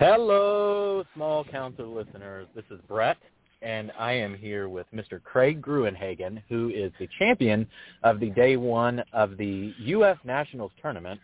[0.00, 2.48] Hello, small council listeners.
[2.54, 3.18] This is Brett,
[3.60, 5.22] and I am here with Mr.
[5.22, 7.66] Craig Gruenhagen, who is the champion
[8.02, 10.16] of the day one of the U.S.
[10.24, 11.20] Nationals tournament.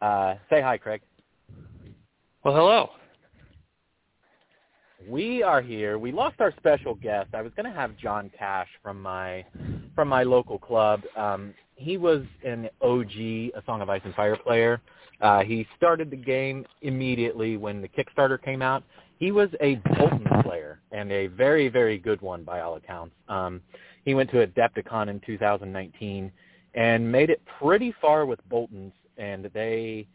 [0.00, 1.00] Uh, say hi, Craig.
[2.44, 2.90] Well, hello.
[5.08, 5.98] We are here.
[5.98, 7.30] We lost our special guest.
[7.34, 9.44] I was going to have John Cash from my
[9.96, 11.02] from my local club.
[11.16, 14.80] Um, he was an OG, a Song of Ice and Fire player.
[15.24, 18.84] Uh, he started the game immediately when the Kickstarter came out.
[19.18, 23.14] He was a Bolton player and a very, very good one by all accounts.
[23.30, 23.62] Um,
[24.04, 26.30] he went to Adepticon in 2019
[26.74, 30.06] and made it pretty far with Boltons, and they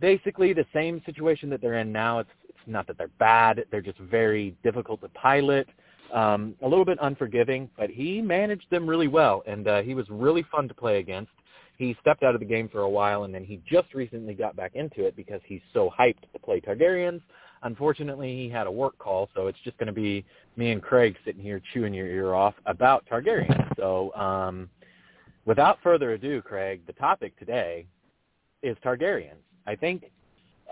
[0.00, 2.18] basically the same situation that they're in now.
[2.18, 5.68] It's it's not that they're bad; they're just very difficult to pilot,
[6.12, 7.70] um, a little bit unforgiving.
[7.76, 11.30] But he managed them really well, and uh, he was really fun to play against.
[11.76, 14.56] He stepped out of the game for a while, and then he just recently got
[14.56, 17.20] back into it because he's so hyped to play Targaryens.
[17.62, 20.24] Unfortunately, he had a work call, so it's just going to be
[20.56, 23.76] me and Craig sitting here chewing your ear off about Targaryens.
[23.76, 24.68] So, um,
[25.46, 27.86] without further ado, Craig, the topic today
[28.62, 29.42] is Targaryens.
[29.66, 30.04] I think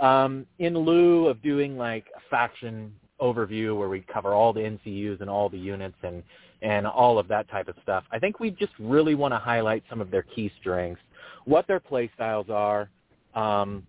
[0.01, 5.21] um, in lieu of doing like a faction overview where we cover all the NCUs
[5.21, 6.23] and all the units and
[6.63, 9.83] and all of that type of stuff, I think we just really want to highlight
[9.91, 11.03] some of their key strengths,
[11.45, 12.89] what their play styles are,
[13.35, 13.85] um,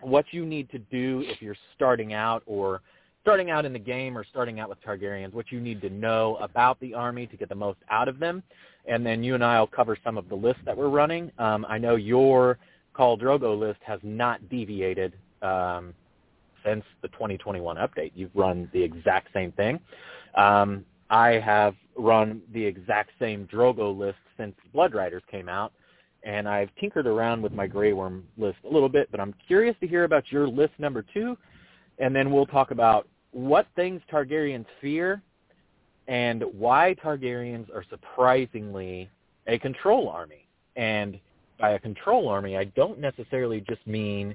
[0.00, 2.80] what you need to do if you're starting out or
[3.22, 6.36] starting out in the game or starting out with Targaryens, what you need to know
[6.36, 8.42] about the army to get the most out of them,
[8.86, 11.30] and then you and I will cover some of the lists that we're running.
[11.38, 12.58] Um, I know your
[12.94, 15.94] Khal Drogo list has not deviated um,
[16.64, 18.12] since the 2021 update.
[18.14, 19.80] You've run the exact same thing.
[20.34, 25.72] Um, I have run the exact same Drogo list since Blood Riders came out,
[26.22, 29.76] and I've tinkered around with my Grey Worm list a little bit, but I'm curious
[29.80, 31.36] to hear about your list number two,
[31.98, 35.20] and then we'll talk about what things Targaryens fear
[36.08, 39.08] and why Targaryens are surprisingly
[39.46, 40.46] a control army.
[40.76, 41.18] And
[41.58, 44.34] by a control army, I don't necessarily just mean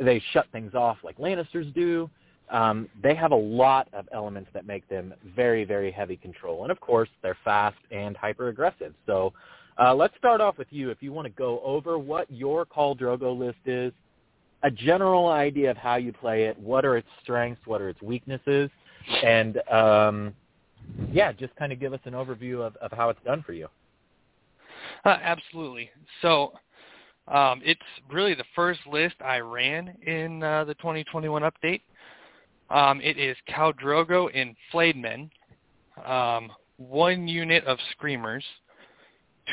[0.00, 2.10] they shut things off like Lannisters do.
[2.50, 6.62] Um, they have a lot of elements that make them very, very heavy control.
[6.62, 8.94] And of course, they're fast and hyper aggressive.
[9.06, 9.32] So
[9.80, 10.90] uh, let's start off with you.
[10.90, 13.92] If you want to go over what your Khal Drogo list is,
[14.62, 18.00] a general idea of how you play it, what are its strengths, what are its
[18.00, 18.70] weaknesses,
[19.22, 20.34] and um,
[21.12, 23.68] yeah, just kind of give us an overview of, of how it's done for you.
[25.04, 25.90] Uh, absolutely.
[26.22, 26.52] So
[27.28, 27.80] um, it's
[28.10, 31.82] really the first list I ran in uh, the 2021 update.
[32.70, 34.56] Um, it is Khal Drogo in
[36.04, 38.44] um, one unit of Screamers,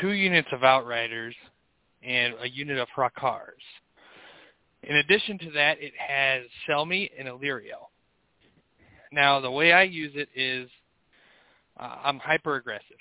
[0.00, 1.34] two units of Outriders,
[2.02, 3.62] and a unit of Hrakkars.
[4.82, 7.88] In addition to that, it has Selmy and Illyrio.
[9.12, 10.68] Now, the way I use it is
[11.78, 12.96] uh, I'm hyper aggressive.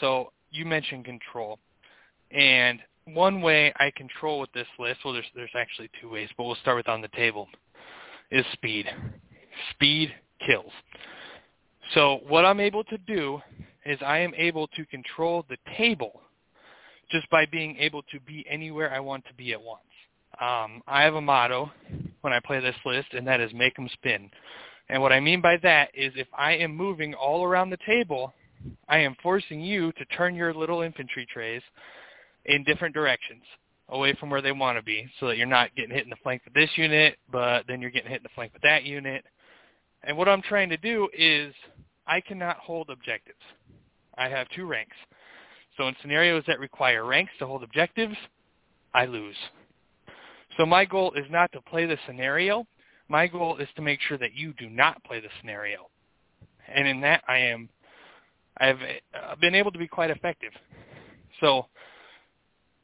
[0.00, 1.58] So you mentioned control.
[2.30, 6.44] And one way I control with this list, well, there's there's actually two ways, but
[6.44, 7.48] we'll start with on the table,
[8.30, 8.86] is speed.
[9.70, 10.12] Speed
[10.46, 10.72] kills.
[11.94, 13.40] So what I'm able to do
[13.84, 16.20] is I am able to control the table
[17.10, 19.82] just by being able to be anywhere I want to be at once.
[20.40, 21.70] Um, I have a motto
[22.20, 24.28] when I play this list, and that is make them spin.
[24.88, 28.32] And what I mean by that is if I am moving all around the table,
[28.88, 31.62] I am forcing you to turn your little infantry trays
[32.44, 33.42] in different directions
[33.90, 36.16] away from where they want to be so that you're not getting hit in the
[36.22, 39.24] flank with this unit, but then you're getting hit in the flank with that unit.
[40.06, 41.52] And what I'm trying to do is
[42.06, 43.40] I cannot hold objectives.
[44.16, 44.96] I have two ranks.
[45.76, 48.16] So in scenarios that require ranks to hold objectives,
[48.94, 49.36] I lose.
[50.56, 52.66] So my goal is not to play the scenario.
[53.08, 55.88] My goal is to make sure that you do not play the scenario.
[56.72, 57.68] And in that I am
[58.58, 58.78] I've
[59.40, 60.52] been able to be quite effective.
[61.40, 61.66] So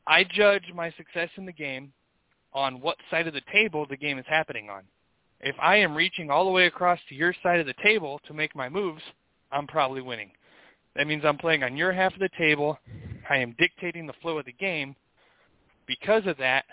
[0.07, 1.93] I judge my success in the game
[2.53, 4.83] on what side of the table the game is happening on.
[5.43, 8.35] If I am reaching all the way across to your side of the table to
[8.35, 9.03] make my moves,
[9.51, 10.31] I'm probably winning.
[10.95, 12.79] That means I'm playing on your half of the table.
[13.29, 14.95] I am dictating the flow of the game.
[15.87, 16.65] Because of that,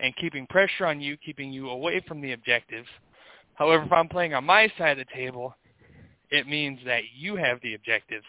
[0.00, 2.88] and keeping pressure on you, keeping you away from the objectives.
[3.54, 5.54] However, if I'm playing on my side of the table,
[6.30, 8.24] it means that you have the objectives,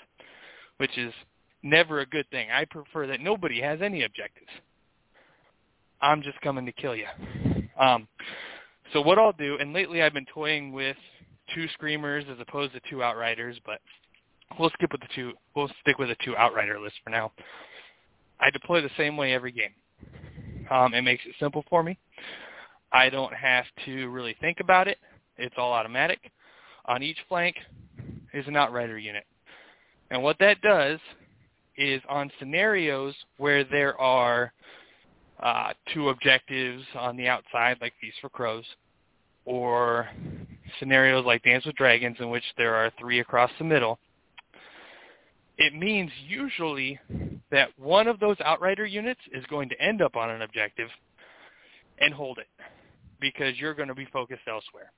[0.77, 1.13] which is
[1.63, 2.49] never a good thing.
[2.51, 4.49] I prefer that nobody has any objectives.
[6.01, 7.07] I'm just coming to kill you.
[7.79, 8.07] Um,
[8.93, 10.97] so what I'll do, and lately I've been toying with
[11.53, 13.79] two screamers as opposed to two outriders, but
[14.59, 15.33] we'll skip with the two.
[15.55, 17.31] We'll stick with the two outrider list for now.
[18.39, 19.73] I deploy the same way every game.
[20.69, 21.97] Um, it makes it simple for me.
[22.91, 24.97] I don't have to really think about it.
[25.37, 26.19] It's all automatic.
[26.85, 27.55] On each flank
[28.33, 29.23] is an outrider unit.
[30.09, 30.99] And what that does
[31.77, 34.53] is on scenarios where there are
[35.41, 38.65] uh, two objectives on the outside, like Feast for Crows,
[39.45, 40.09] or
[40.79, 43.99] scenarios like Dance with Dragons in which there are three across the middle,
[45.57, 46.99] it means usually
[47.51, 50.89] that one of those outrider units is going to end up on an objective
[51.99, 52.47] and hold it
[53.19, 54.91] because you're going to be focused elsewhere.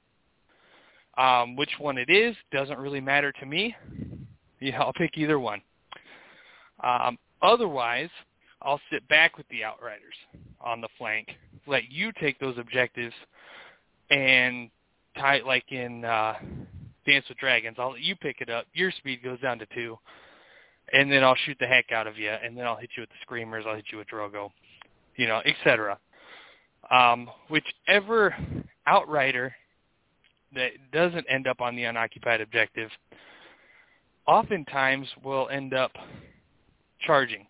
[1.18, 3.75] Um, which one it is doesn't really matter to me.
[4.62, 5.62] Yeah, I'll pick either one.
[6.83, 8.09] Um, otherwise,
[8.61, 10.15] I'll sit back with the outriders
[10.59, 11.29] on the flank,
[11.65, 13.13] let you take those objectives,
[14.09, 14.69] and
[15.17, 16.35] tie it like in uh,
[17.06, 17.77] Dance with Dragons.
[17.79, 18.65] I'll let you pick it up.
[18.73, 19.97] Your speed goes down to two,
[20.91, 23.09] and then I'll shoot the heck out of you, and then I'll hit you with
[23.09, 23.65] the screamers.
[23.67, 24.50] I'll hit you with Drogo,
[25.15, 25.97] you know, etc.
[26.91, 28.35] Um, whichever
[28.88, 29.53] outrider
[30.53, 32.89] that doesn't end up on the unoccupied objective,
[34.27, 35.91] oftentimes will end up
[37.01, 37.45] charging.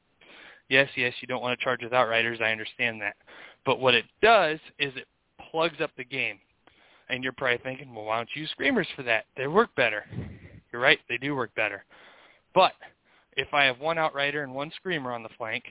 [0.69, 2.39] Yes, yes, you don't want to charge with outriders.
[2.41, 3.15] I understand that.
[3.65, 5.07] But what it does is it
[5.51, 6.39] plugs up the game.
[7.09, 9.25] And you're probably thinking, well, why don't you use screamers for that?
[9.35, 10.05] They work better.
[10.71, 11.83] You're right, they do work better.
[12.53, 12.73] But
[13.35, 15.63] if I have one outrider and one screamer on the flank,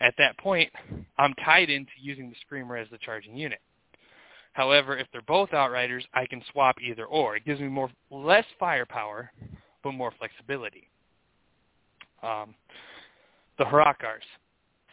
[0.00, 0.72] at that point,
[1.18, 3.60] I'm tied into using the screamer as the charging unit.
[4.52, 7.36] However, if they're both outriders, I can swap either or.
[7.36, 9.30] It gives me more less firepower,
[9.84, 10.88] but more flexibility.
[12.22, 12.54] Um,
[13.60, 14.24] the Hrakkars,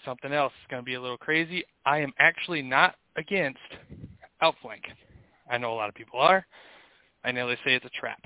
[0.04, 1.64] something else is going to be a little crazy.
[1.86, 3.60] I am actually not against
[4.42, 4.84] outflank.
[5.50, 6.46] I know a lot of people are.
[7.24, 8.22] I know they say it's a trap.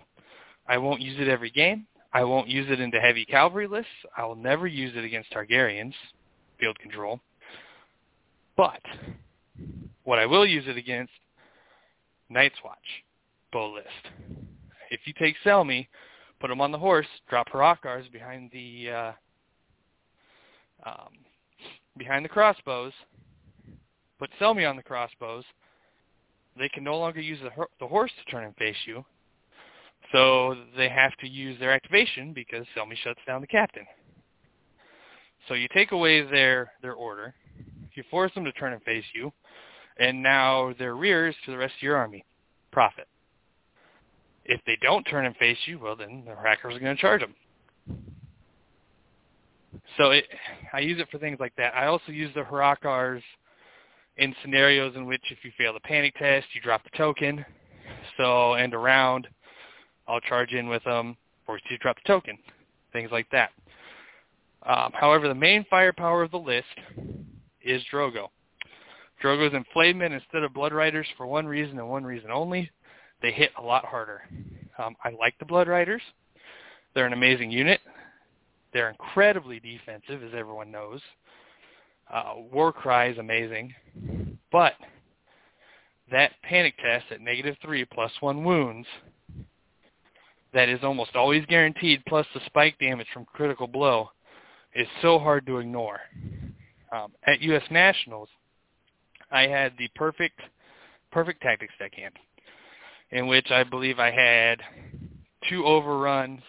[0.67, 1.85] I won't use it every game.
[2.11, 3.91] I won't use it into heavy cavalry lists.
[4.17, 5.93] I will never use it against Targaryens,
[6.59, 7.19] field control.
[8.57, 8.81] But
[10.03, 11.13] what I will use it against,
[12.29, 12.79] Night's Watch,
[13.53, 14.41] bow list.
[14.89, 15.87] If you take Selmy,
[16.39, 19.11] put him on the horse, drop Hrakkars behind the uh,
[20.85, 21.09] um,
[21.97, 22.93] behind the crossbows,
[24.19, 25.43] put Selmy on the crossbows,
[26.57, 27.49] they can no longer use the,
[27.79, 29.05] the horse to turn and face you.
[30.11, 33.85] So they have to use their activation because Selmy shuts down the captain.
[35.47, 37.33] So you take away their, their order,
[37.93, 39.31] you force them to turn and face you,
[39.97, 42.25] and now their rears to the rest of your army.
[42.71, 43.07] Profit.
[44.45, 47.21] If they don't turn and face you, well then the Hrakkars are going to charge
[47.21, 47.35] them.
[49.97, 50.25] So it,
[50.73, 51.75] I use it for things like that.
[51.75, 53.21] I also use the Hrakkars
[54.17, 57.45] in scenarios in which if you fail the panic test, you drop the token.
[58.17, 59.27] So end around,
[60.07, 62.37] I'll charge in with them, force you to drop the token,
[62.93, 63.51] things like that.
[64.63, 66.67] Um, however, the main firepower of the list
[67.63, 68.27] is Drogo.
[69.23, 72.69] Drogo's enflamed instead of Blood Riders for one reason and one reason only.
[73.21, 74.21] They hit a lot harder.
[74.77, 76.01] Um, I like the Blood Riders.
[76.93, 77.79] They're an amazing unit.
[78.73, 81.01] They're incredibly defensive, as everyone knows.
[82.11, 83.73] Uh, Warcry is amazing,
[84.51, 84.73] but
[86.11, 88.87] that panic test at negative three plus one wounds
[90.53, 94.09] that is almost always guaranteed, plus the spike damage from critical blow,
[94.75, 95.99] is so hard to ignore.
[96.91, 97.63] Um, at U.S.
[97.71, 98.27] Nationals,
[99.31, 100.41] I had the perfect
[101.11, 102.15] perfect tactics deckhand,
[103.11, 104.61] in which I believe I had
[105.49, 106.41] two overruns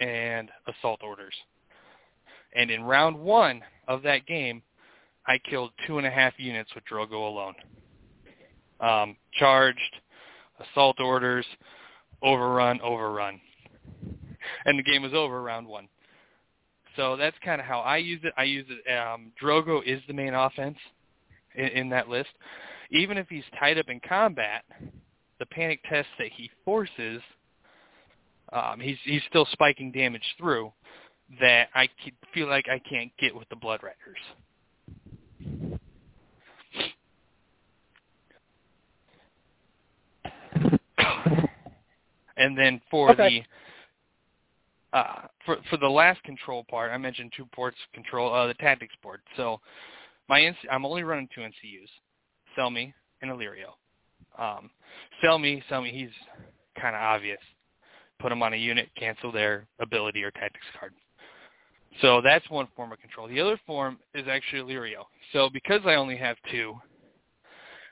[0.00, 1.34] and assault orders.
[2.54, 4.62] And in round one of that game,
[5.26, 7.54] I killed two and a half units with Drogo alone.
[8.80, 9.78] Um, charged,
[10.58, 11.46] assault orders,
[12.22, 13.40] overrun, overrun.
[14.64, 15.88] And the game was over round one.
[16.96, 18.32] So that's kind of how I use it.
[18.36, 18.90] I use it.
[18.90, 20.78] Um, Drogo is the main offense
[21.54, 22.30] in, in that list.
[22.90, 24.64] Even if he's tied up in combat,
[25.38, 27.22] the panic test that he forces,
[28.52, 30.72] um, he's he's still spiking damage through
[31.40, 31.88] that I
[32.34, 34.18] feel like I can't get with the Blood Riders.
[42.36, 43.44] and then for okay.
[44.92, 48.54] the uh, for for the last control part, I mentioned two ports control uh, the
[48.54, 49.20] tactics board.
[49.36, 49.60] So
[50.28, 51.88] my NC, I'm only running two NCUs,
[52.58, 52.92] Selmy
[53.22, 53.74] and Illyrio.
[54.38, 54.70] Um,
[55.22, 56.10] Selmy, Selmy, he's
[56.80, 57.38] kind of obvious.
[58.20, 60.92] Put them on a unit, cancel their ability or tactics card.
[62.00, 63.28] So that's one form of control.
[63.28, 65.04] The other form is actually Illyrio.
[65.32, 66.74] So because I only have two,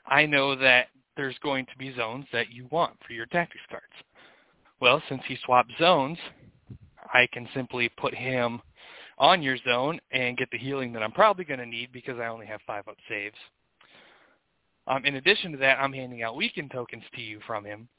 [0.05, 3.85] I know that there's going to be zones that you want for your tactics cards.
[4.79, 6.17] Well, since he swapped zones,
[7.13, 8.61] I can simply put him
[9.17, 12.27] on your zone and get the healing that I'm probably going to need because I
[12.27, 13.35] only have five up saves.
[14.87, 17.89] Um, in addition to that, I'm handing out weaken tokens to you from him.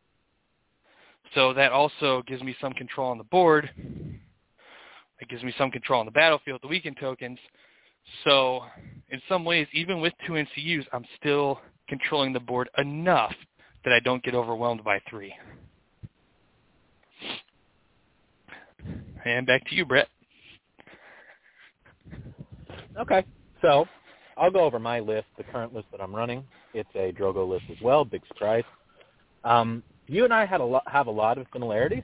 [1.34, 3.70] So that also gives me some control on the board.
[5.20, 7.38] It gives me some control on the battlefield, the weaken tokens.
[8.24, 8.62] So
[9.10, 13.34] in some ways, even with two NCUs, I'm still controlling the board enough
[13.84, 15.34] that I don't get overwhelmed by three.
[19.24, 20.08] And back to you, Brett.
[22.98, 23.24] Okay.
[23.60, 23.86] So
[24.36, 26.44] I'll go over my list, the current list that I'm running.
[26.72, 28.64] It's a Drogo list as well, big surprise.
[29.44, 32.02] Um, you and I had a lot, have a lot of similarities,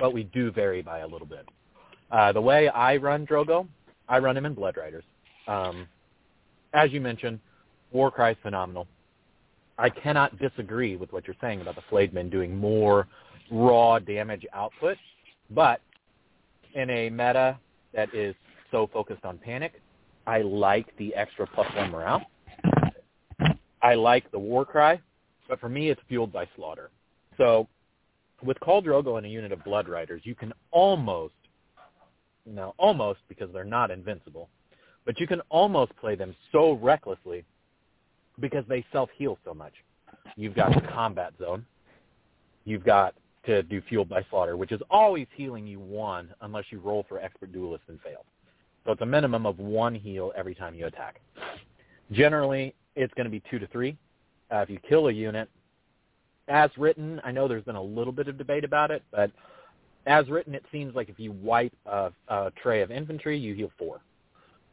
[0.00, 1.48] but we do vary by a little bit.
[2.10, 3.68] Uh, the way I run Drogo,
[4.08, 5.04] I run him in Blood Riders.
[5.46, 5.86] Um,
[6.72, 7.38] as you mentioned,
[7.92, 8.88] Warcry is phenomenal.
[9.78, 13.06] I cannot disagree with what you're saying about the Flayedmen doing more
[13.50, 14.96] raw damage output,
[15.50, 15.80] but
[16.74, 17.58] in a meta
[17.94, 18.34] that is
[18.72, 19.80] so focused on panic,
[20.26, 22.22] I like the extra plus one morale.
[23.82, 25.00] I like the war cry,
[25.48, 26.90] but for me it's fueled by slaughter.
[27.38, 27.68] So
[28.42, 31.34] with Khal Drogo and a unit of Blood Riders, you can almost,
[32.46, 34.48] now almost because they're not invincible,
[35.04, 37.44] but you can almost play them so recklessly
[38.40, 39.72] because they self-heal so much.
[40.36, 41.64] You've got the combat zone.
[42.64, 43.14] You've got
[43.46, 47.20] to do fueled by slaughter, which is always healing you one unless you roll for
[47.20, 48.24] expert duelist and fail.
[48.84, 51.20] So it's a minimum of one heal every time you attack.
[52.12, 53.96] Generally, it's going to be two to three.
[54.52, 55.48] Uh, if you kill a unit,
[56.48, 59.30] as written, I know there's been a little bit of debate about it, but
[60.06, 63.70] as written, it seems like if you wipe a, a tray of infantry, you heal
[63.78, 64.00] four.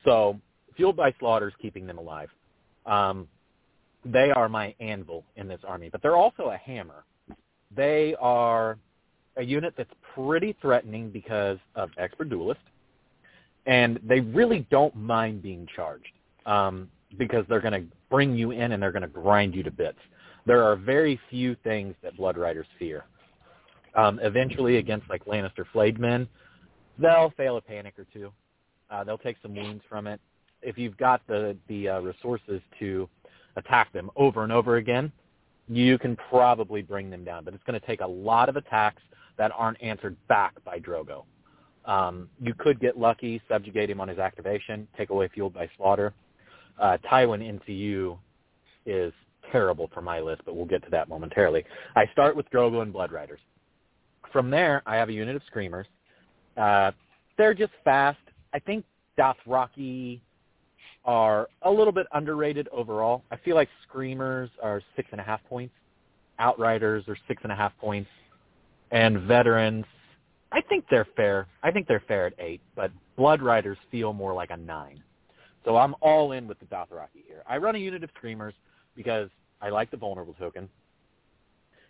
[0.03, 0.39] So
[0.75, 2.29] fueled by slaughter is keeping them alive.
[2.85, 3.27] Um,
[4.03, 7.03] they are my anvil in this army, but they're also a hammer.
[7.75, 8.77] They are
[9.37, 12.61] a unit that's pretty threatening because of expert duelist,
[13.65, 16.11] and they really don't mind being charged
[16.45, 19.71] um, because they're going to bring you in and they're going to grind you to
[19.71, 19.99] bits.
[20.45, 23.05] There are very few things that Blood Riders fear.
[23.95, 26.27] Um, eventually, against like Lannister flayed men,
[26.97, 28.31] they'll fail a panic or two.
[28.89, 30.19] Uh, they'll take some wounds from it.
[30.61, 33.09] If you've got the the uh, resources to
[33.57, 35.11] attack them over and over again,
[35.67, 37.43] you can probably bring them down.
[37.43, 39.01] But it's going to take a lot of attacks
[39.37, 41.23] that aren't answered back by Drogo.
[41.85, 46.13] Um, you could get lucky, subjugate him on his activation, take away fueled by slaughter.
[46.79, 48.17] Uh, Tywin NCU
[48.85, 49.13] is
[49.51, 51.63] terrible for my list, but we'll get to that momentarily.
[51.95, 53.39] I start with Drogo and Blood Riders.
[54.31, 55.87] From there, I have a unit of Screamers.
[56.57, 56.91] Uh,
[57.37, 58.19] they're just fast.
[58.53, 58.85] I think
[59.17, 60.21] Dothraki
[61.05, 63.23] are a little bit underrated overall.
[63.31, 65.73] I feel like Screamers are six and a half points.
[66.39, 68.09] Outriders are six and a half points.
[68.91, 69.85] And Veterans,
[70.51, 71.47] I think they're fair.
[71.63, 75.01] I think they're fair at eight, but Blood Riders feel more like a nine.
[75.65, 77.43] So I'm all in with the Dothraki here.
[77.47, 78.53] I run a unit of Screamers
[78.95, 79.29] because
[79.61, 80.69] I like the vulnerable token,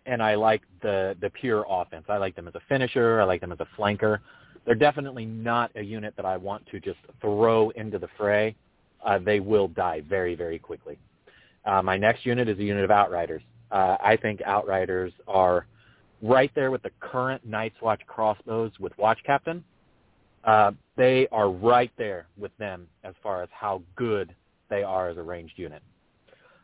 [0.06, 2.06] and I like the the pure offense.
[2.10, 3.22] I like them as a finisher.
[3.22, 4.20] I like them as a flanker.
[4.66, 8.56] They're definitely not a unit that I want to just throw into the fray.
[9.04, 11.00] Uh, they will die very, very quickly.
[11.66, 13.42] Uh, my next unit is a unit of Outriders.
[13.72, 15.66] Uh, I think Outriders are
[16.22, 19.64] right there with the current Night's Watch crossbows with Watch Captain.
[20.44, 24.36] Uh, they are right there with them as far as how good
[24.70, 25.82] they are as a ranged unit.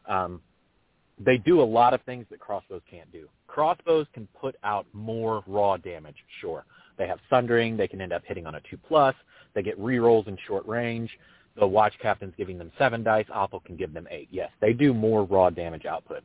[0.07, 0.41] Um,
[1.19, 3.27] they do a lot of things that crossbows can't do.
[3.47, 6.65] Crossbows can put out more raw damage, sure.
[6.97, 7.77] They have sundering.
[7.77, 9.15] They can end up hitting on a 2 plus.
[9.53, 11.09] They get rerolls in short range.
[11.55, 13.25] The watch captain's giving them 7 dice.
[13.33, 14.27] Oppo can give them 8.
[14.31, 16.23] Yes, they do more raw damage output.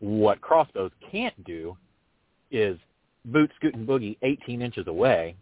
[0.00, 1.76] What crossbows can't do
[2.50, 2.78] is
[3.26, 5.36] boot, scoot, and boogie 18 inches away,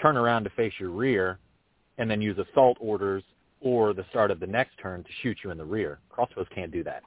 [0.00, 1.38] turn around to face your rear,
[1.98, 3.24] and then use assault orders
[3.60, 5.98] or the start of the next turn to shoot you in the rear.
[6.10, 7.02] Crossbows can't do that.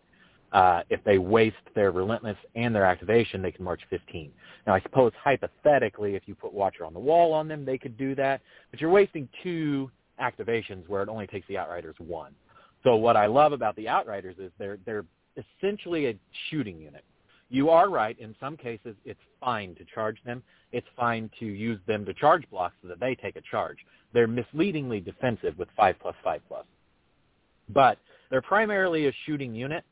[0.56, 4.32] Uh, if they waste their relentless and their activation, they can march 15.
[4.66, 7.98] Now, I suppose hypothetically, if you put Watcher on the wall on them, they could
[7.98, 8.40] do that,
[8.72, 12.32] but you're wasting two activations where it only takes the Outriders one.
[12.86, 15.04] So what I love about the Outriders is they're they're
[15.36, 16.16] essentially a
[16.50, 17.04] shooting unit.
[17.50, 18.18] You are right.
[18.18, 20.42] In some cases, it's fine to charge them.
[20.72, 23.80] It's fine to use them to charge blocks so that they take a charge.
[24.14, 26.66] They're misleadingly defensive with 5 plus 5 plus.
[27.68, 27.98] But
[28.30, 29.84] they're primarily a shooting unit,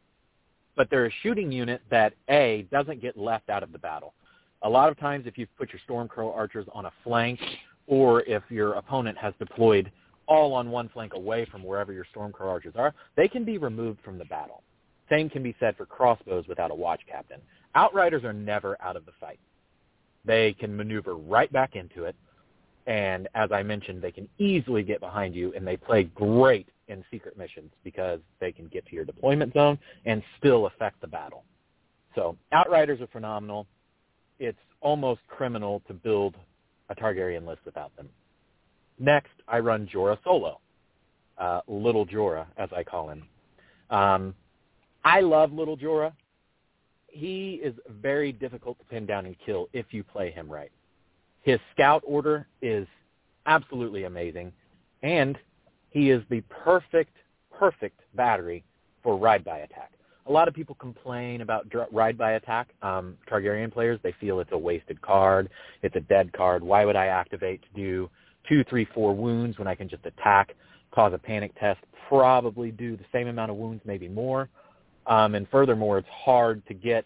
[0.76, 4.14] but they're a shooting unit that A doesn't get left out of the battle.
[4.64, 7.40] A lot of times if you put your Stormcrow archers on a flank
[7.88, 9.92] or if your opponent has deployed
[10.28, 14.00] all on one flank away from wherever your Stormcrow archers are, they can be removed
[14.04, 14.64] from the battle.
[15.10, 17.42] Same can be said for crossbows without a watch captain.
[17.76, 19.40] Outriders are never out of the fight.
[20.26, 22.16] They can maneuver right back into it.
[22.88, 27.04] And as I mentioned, they can easily get behind you, and they play great in
[27.12, 31.44] secret missions because they can get to your deployment zone and still affect the battle.
[32.16, 33.68] So Outriders are phenomenal.
[34.40, 36.36] It's almost criminal to build
[36.90, 38.08] a Targaryen list without them.
[39.00, 40.60] Next, I run Jorah solo,
[41.38, 43.24] uh, Little Jorah, as I call him.
[43.90, 44.36] Um,
[45.04, 46.14] I love Little Jorah.
[47.08, 50.72] He is very difficult to pin down and kill if you play him right.
[51.42, 52.88] His scout order is
[53.46, 54.54] absolutely amazing,
[55.02, 55.38] and
[55.94, 57.16] he is the perfect,
[57.52, 58.64] perfect battery
[59.04, 59.92] for ride by attack.
[60.26, 62.70] A lot of people complain about ride by attack.
[62.82, 65.50] Um, Targaryen players, they feel it's a wasted card.
[65.84, 66.64] It's a dead card.
[66.64, 68.10] Why would I activate to do
[68.50, 70.56] two, three, four wounds when I can just attack,
[70.92, 74.50] cause a panic test, probably do the same amount of wounds, maybe more.
[75.06, 77.06] Um, and furthermore, it's hard to get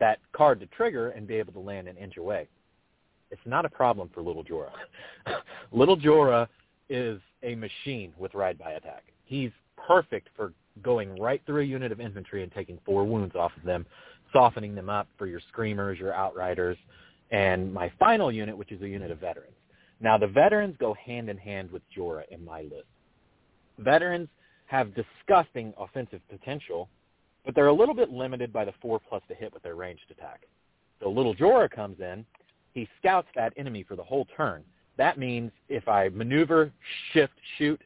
[0.00, 2.48] that card to trigger and be able to land an inch away.
[3.30, 4.70] It's not a problem for Little Jorah.
[5.72, 6.48] Little Jorah
[6.88, 9.04] is a machine with ride by attack.
[9.24, 9.52] He's
[9.86, 13.62] perfect for going right through a unit of infantry and taking four wounds off of
[13.62, 13.86] them,
[14.32, 16.76] softening them up for your screamers, your outriders,
[17.30, 19.54] and my final unit, which is a unit of veterans.
[20.00, 22.86] Now, the veterans go hand in hand with Jorah in my list.
[23.78, 24.28] Veterans
[24.66, 26.88] have disgusting offensive potential,
[27.44, 30.10] but they're a little bit limited by the four plus to hit with their ranged
[30.10, 30.42] attack.
[31.00, 32.26] So little Jorah comes in,
[32.72, 34.62] he scouts that enemy for the whole turn.
[34.96, 36.72] That means if I maneuver,
[37.12, 37.80] shift, shoot,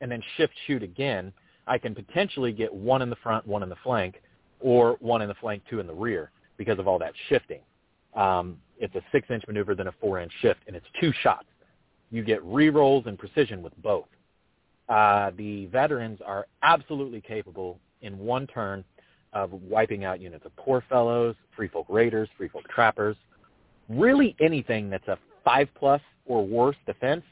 [0.00, 1.32] and then shift, shoot again,
[1.66, 4.22] I can potentially get one in the front, one in the flank,
[4.60, 7.60] or one in the flank, two in the rear because of all that shifting.
[8.14, 11.46] Um, it's a six-inch maneuver, then a four-inch shift, and it's two shots.
[12.10, 14.06] You get re-rolls and precision with both.
[14.88, 18.84] Uh, the veterans are absolutely capable in one turn
[19.32, 23.16] of wiping out units of poor fellows, free folk raiders, free folk trappers,
[23.88, 27.22] really anything that's a five plus or worse defense,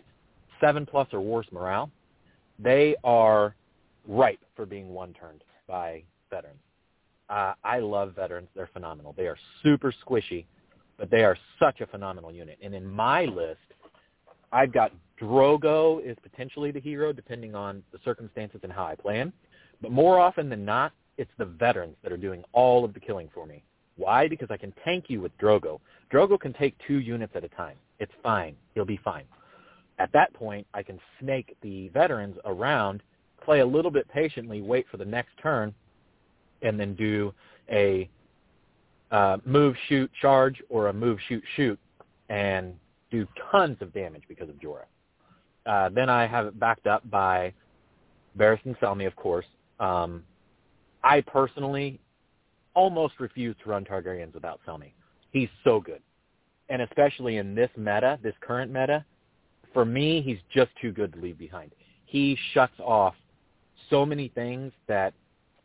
[0.60, 1.90] seven plus or worse morale.
[2.58, 3.56] They are
[4.06, 6.60] ripe for being one turned by veterans.
[7.28, 8.48] Uh, I love veterans.
[8.54, 9.14] They're phenomenal.
[9.16, 10.44] They are super squishy,
[10.96, 12.58] but they are such a phenomenal unit.
[12.62, 13.58] And in my list,
[14.52, 19.16] I've got Drogo is potentially the hero depending on the circumstances and how I play
[19.16, 19.32] him.
[19.82, 23.28] But more often than not, it's the veterans that are doing all of the killing
[23.34, 23.64] for me.
[23.96, 24.28] Why?
[24.28, 25.80] Because I can tank you with Drogo.
[26.12, 27.76] Drogo can take two units at a time.
[28.00, 28.56] It's fine.
[28.74, 29.24] He'll be fine.
[29.98, 33.02] At that point, I can snake the veterans around,
[33.44, 35.72] play a little bit patiently, wait for the next turn,
[36.62, 37.32] and then do
[37.70, 38.08] a
[39.10, 41.78] uh, move, shoot, charge, or a move, shoot, shoot,
[42.28, 42.74] and
[43.10, 44.86] do tons of damage because of Jorah.
[45.66, 47.52] Uh, then I have it backed up by
[48.36, 49.46] Barristan Selmy, of course.
[49.78, 50.24] Um,
[51.04, 52.00] I personally
[52.74, 54.92] almost refuse to run Targaryens without Selmy.
[55.30, 56.00] He's so good.
[56.68, 59.04] And especially in this meta, this current meta,
[59.72, 61.72] for me, he's just too good to leave behind.
[62.06, 63.14] He shuts off
[63.90, 65.12] so many things that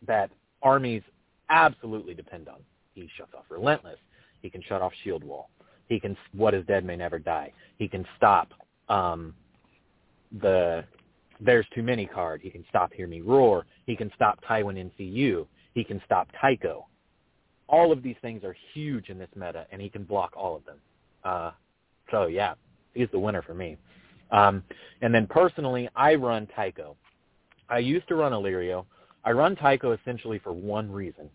[0.08, 1.04] that armies
[1.50, 2.58] absolutely depend on.
[2.93, 4.00] He shuts off Relentless.
[4.41, 5.50] He can shut off Shield Wall.
[5.88, 7.52] He can what is dead may never die.
[7.78, 8.52] He can stop
[8.89, 9.34] um,
[10.41, 10.84] the
[11.39, 12.41] there's too many card.
[12.41, 13.65] He can stop Hear Me Roar.
[13.86, 15.48] He can stop Tywin NCU.
[15.74, 16.86] He can stop Tycho.
[17.71, 20.65] All of these things are huge in this meta, and he can block all of
[20.65, 20.77] them.
[21.23, 21.51] Uh,
[22.12, 22.55] so yeah,
[22.93, 23.77] he's the winner for me.
[24.32, 24.63] Um,
[25.01, 26.95] and then personally, I run Tycho.
[27.69, 28.86] I used to run Illyrio.
[29.23, 31.29] I run Tycho essentially for one reason.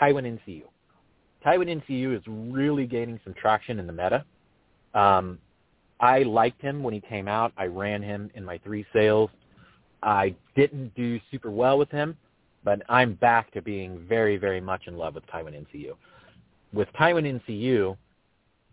[0.00, 0.62] Tywin NCU.
[1.44, 4.24] Tywin NCU is really gaining some traction in the meta.
[4.94, 5.38] Um,
[6.00, 7.52] I liked him when he came out.
[7.56, 9.30] I ran him in my three sales.
[10.02, 12.16] I didn't do super well with him,
[12.66, 15.94] but I'm back to being very, very much in love with Tywin NCU.
[16.74, 17.96] With Tywin NCU,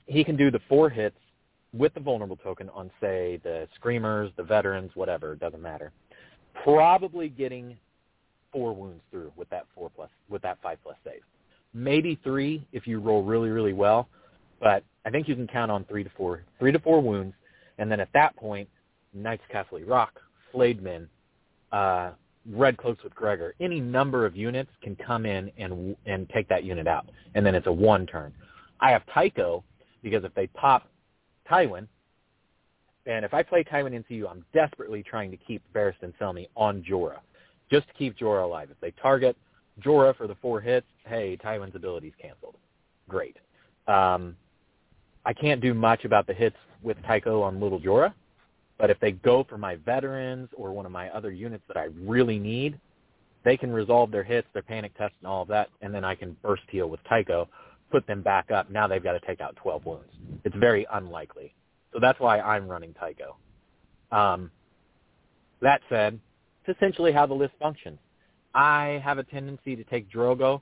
[0.07, 1.15] he can do the four hits
[1.71, 5.93] with the vulnerable token on, say, the Screamers, the Veterans, whatever, it doesn't matter.
[6.65, 7.77] Probably getting
[8.51, 11.21] four wounds through with that four plus, with that five plus save
[11.73, 14.07] maybe three if you roll really, really well.
[14.59, 17.33] But I think you can count on three to four, three to four wounds,
[17.77, 18.69] and then at that point,
[19.13, 20.19] Knights Casterly Rock,
[20.51, 21.09] Flayed Men,
[21.71, 22.11] uh,
[22.51, 26.63] Red Cloaks with Gregor, any number of units can come in and and take that
[26.63, 28.33] unit out, and then it's a one turn.
[28.79, 29.63] I have Tycho
[30.01, 30.89] because if they pop
[31.49, 31.87] Tywin,
[33.05, 37.19] and if I play Tywin NCU, I'm desperately trying to keep Barristan Selmy on Jorah,
[37.71, 38.69] just to keep Jorah alive.
[38.71, 39.37] If they target
[39.81, 42.55] Jorah for the four hits, hey, Tywin's ability's canceled.
[43.07, 43.37] Great.
[43.87, 44.35] Um,
[45.25, 48.13] I can't do much about the hits with Tycho on Little Jorah,
[48.77, 51.89] but if they go for my veterans or one of my other units that I
[51.99, 52.79] really need,
[53.43, 56.15] they can resolve their hits, their panic test, and all of that, and then I
[56.15, 57.47] can burst heal with Tycho,
[57.91, 58.69] put them back up.
[58.69, 60.11] Now they've got to take out 12 wounds.
[60.43, 61.53] It's very unlikely.
[61.91, 63.35] So that's why I'm running Tycho.
[64.11, 64.49] Um,
[65.61, 66.19] that said,
[66.65, 67.99] it's essentially how the list functions.
[68.53, 70.61] I have a tendency to take Drogo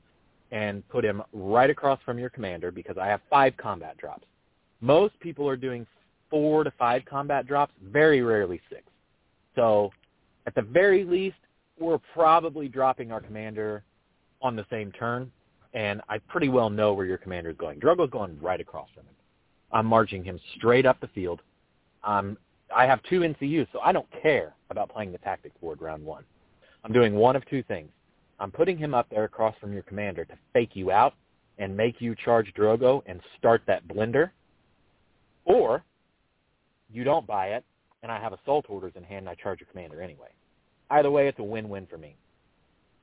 [0.51, 4.25] and put him right across from your commander because I have five combat drops.
[4.81, 5.85] Most people are doing
[6.31, 8.81] four to five combat drops, very rarely six.
[9.55, 9.91] So
[10.47, 11.35] at the very least,
[11.79, 13.83] we're probably dropping our commander
[14.41, 15.31] on the same turn,
[15.73, 17.79] and I pretty well know where your commander is going.
[17.79, 19.13] Drogo's going right across from him.
[19.71, 21.41] I'm marching him straight up the field.
[22.03, 22.37] Um,
[22.75, 26.23] I have two NCUs, so I don't care about playing the tactics board round one.
[26.83, 27.89] I'm doing one of two things.
[28.39, 31.13] I'm putting him up there across from your commander to fake you out
[31.59, 34.31] and make you charge Drogo and start that blender.
[35.45, 35.83] Or
[36.93, 37.63] you don't buy it,
[38.03, 40.29] and I have assault orders in hand and I charge your commander anyway.
[40.89, 42.15] Either way, it's a win-win for me.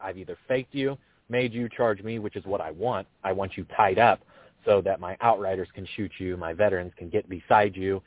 [0.00, 0.98] I've either faked you,
[1.28, 3.06] made you charge me, which is what I want.
[3.24, 4.20] I want you tied up
[4.64, 8.02] so that my outriders can shoot you, my veterans can get beside you,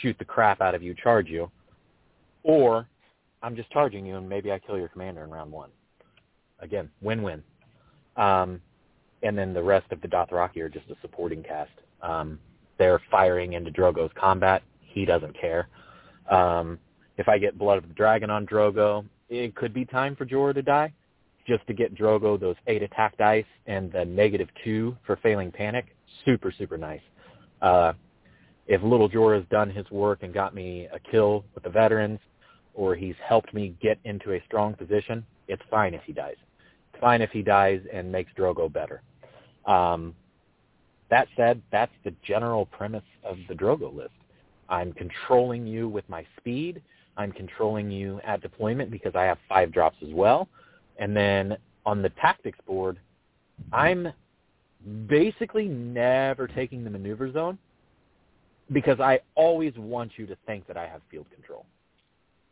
[0.00, 1.50] shoot the crap out of you, charge you.
[2.42, 2.86] Or
[3.42, 5.70] I'm just charging you and maybe I kill your commander in round one.
[6.60, 7.42] Again, win-win.
[8.16, 8.60] Um,
[9.22, 11.72] and then the rest of the Dothraki are just a supporting cast.
[12.02, 12.38] Um,
[12.78, 14.62] they're firing into Drogo's combat.
[14.94, 15.68] He doesn't care.
[16.30, 16.78] Um,
[17.18, 20.54] if I get Blood of the Dragon on Drogo, it could be time for Jorah
[20.54, 20.92] to die,
[21.46, 25.96] just to get Drogo those eight attack dice and the negative two for failing panic.
[26.24, 27.00] Super, super nice.
[27.60, 27.92] Uh,
[28.68, 32.20] if Little Jorah has done his work and got me a kill with the veterans,
[32.72, 36.36] or he's helped me get into a strong position, it's fine if he dies.
[36.92, 39.02] It's fine if he dies and makes Drogo better.
[39.66, 40.14] Um,
[41.10, 44.14] that said, that's the general premise of the Drogo list.
[44.68, 46.82] I'm controlling you with my speed.
[47.16, 50.48] I'm controlling you at deployment because I have five drops as well.
[50.98, 52.98] And then on the tactics board,
[53.72, 54.08] I'm
[55.06, 57.58] basically never taking the maneuver zone
[58.72, 61.66] because I always want you to think that I have field control.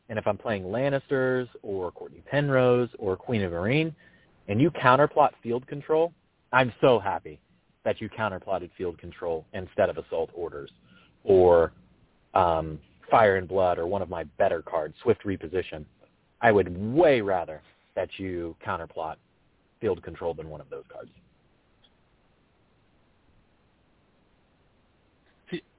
[0.08, 3.94] And if I'm playing Lannisters or Cortnay Penrose or Queen of Meereen
[4.48, 6.12] and you counterplot field control,
[6.52, 7.40] I'm so happy
[7.84, 10.70] that you counterplotted field control instead of assault orders
[11.24, 11.72] or
[12.34, 12.78] um,
[13.10, 15.84] Fire and Blood or one of my better cards, Swift Reposition.
[16.40, 17.60] I would way rather
[17.94, 19.16] that you counterplot
[19.80, 21.10] field control than one of those cards.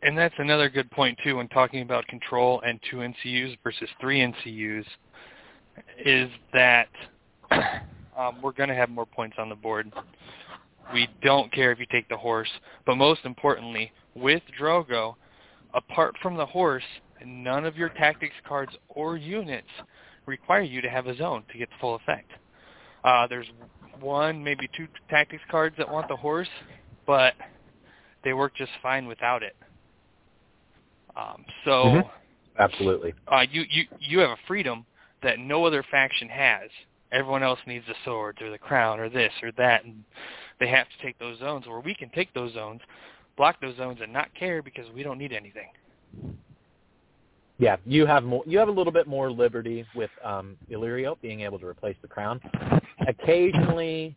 [0.04, 4.20] And that's another good point too when talking about control and two NCUs versus three
[4.20, 4.86] NCUs
[6.06, 6.90] is that
[8.18, 9.92] um, we're going to have more points on the board.
[10.94, 12.50] We don't care if you take the horse,
[12.86, 15.16] but most importantly, with Drogo,
[15.74, 16.84] apart from the horse,
[17.26, 19.68] none of your tactics cards or units
[20.26, 22.32] require you to have a zone to get the full effect.
[23.04, 23.48] Uh, there's
[24.00, 26.48] one, maybe two tactics cards that want the horse,
[27.06, 27.34] but
[28.24, 29.56] they work just fine without it.
[31.16, 32.08] Um, so, mm-hmm.
[32.60, 34.86] absolutely, uh, you you you have a freedom
[35.22, 36.70] that no other faction has.
[37.12, 40.04] Everyone else needs the swords or the crown or this or that, and
[40.60, 41.68] they have to take those zones.
[41.68, 42.82] Where we can take those zones,
[43.38, 45.70] block those zones, and not care because we don't need anything.
[47.60, 48.44] Yeah, you have more.
[48.46, 52.08] You have a little bit more liberty with um, Illyrio being able to replace the
[52.08, 52.42] crown.
[53.08, 54.16] Occasionally,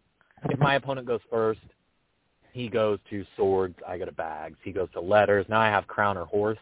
[0.49, 1.61] if my opponent goes first,
[2.53, 3.75] he goes to swords.
[3.87, 4.57] I go to bags.
[4.65, 5.45] He goes to letters.
[5.49, 6.59] Now I have crown or horse.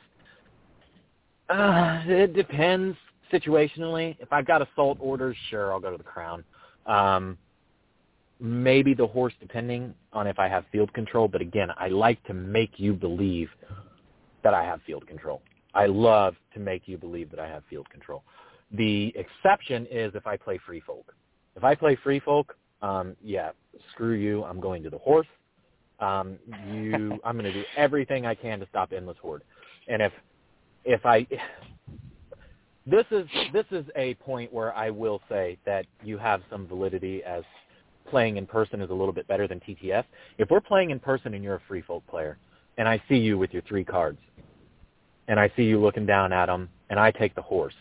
[1.49, 2.97] Uh, it depends
[3.33, 4.17] situationally.
[4.19, 6.43] If I've got assault orders, sure, I'll go to the crown.
[6.87, 7.39] Um,
[8.41, 11.29] maybe the horse, depending on if I have field control.
[11.29, 13.49] But again, I like to make you believe
[14.43, 15.43] that I have field control.
[15.75, 18.23] I love to make you believe that I have field control.
[18.73, 21.15] The exception is if I play free folk.
[21.57, 23.51] If I play free folk, um, yeah,
[23.93, 24.45] screw you.
[24.45, 25.27] I'm going to the horse.
[26.01, 26.39] Um,
[26.71, 29.43] you, I'm going to do everything I can to stop endless horde.
[29.89, 30.13] And if
[30.85, 31.27] if I
[32.87, 37.23] this is this is a point where I will say that you have some validity
[37.25, 37.43] as
[38.09, 40.05] playing in person is a little bit better than TTS.
[40.39, 42.39] If we're playing in person and you're a free folk player,
[42.79, 44.19] and I see you with your three cards,
[45.29, 47.75] and I see you looking down at them, and I take the horse.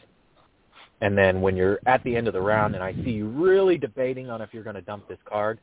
[1.02, 3.78] And then when you're at the end of the round and I see you really
[3.78, 5.60] debating on if you're going to dump this card,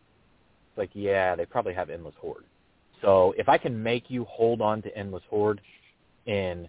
[0.68, 2.44] it's like, yeah, they probably have Endless Horde.
[3.00, 5.62] So if I can make you hold on to Endless Horde
[6.26, 6.68] in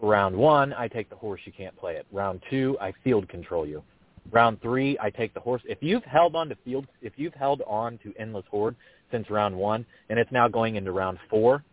[0.00, 2.06] round one, I take the horse, you can't play it.
[2.10, 3.82] Round two, I field control you.
[4.30, 5.62] Round three, I take the horse.
[5.64, 8.76] If you've held on to field, if you've held on to Endless Horde
[9.10, 11.64] since round one, and it's now going into round four,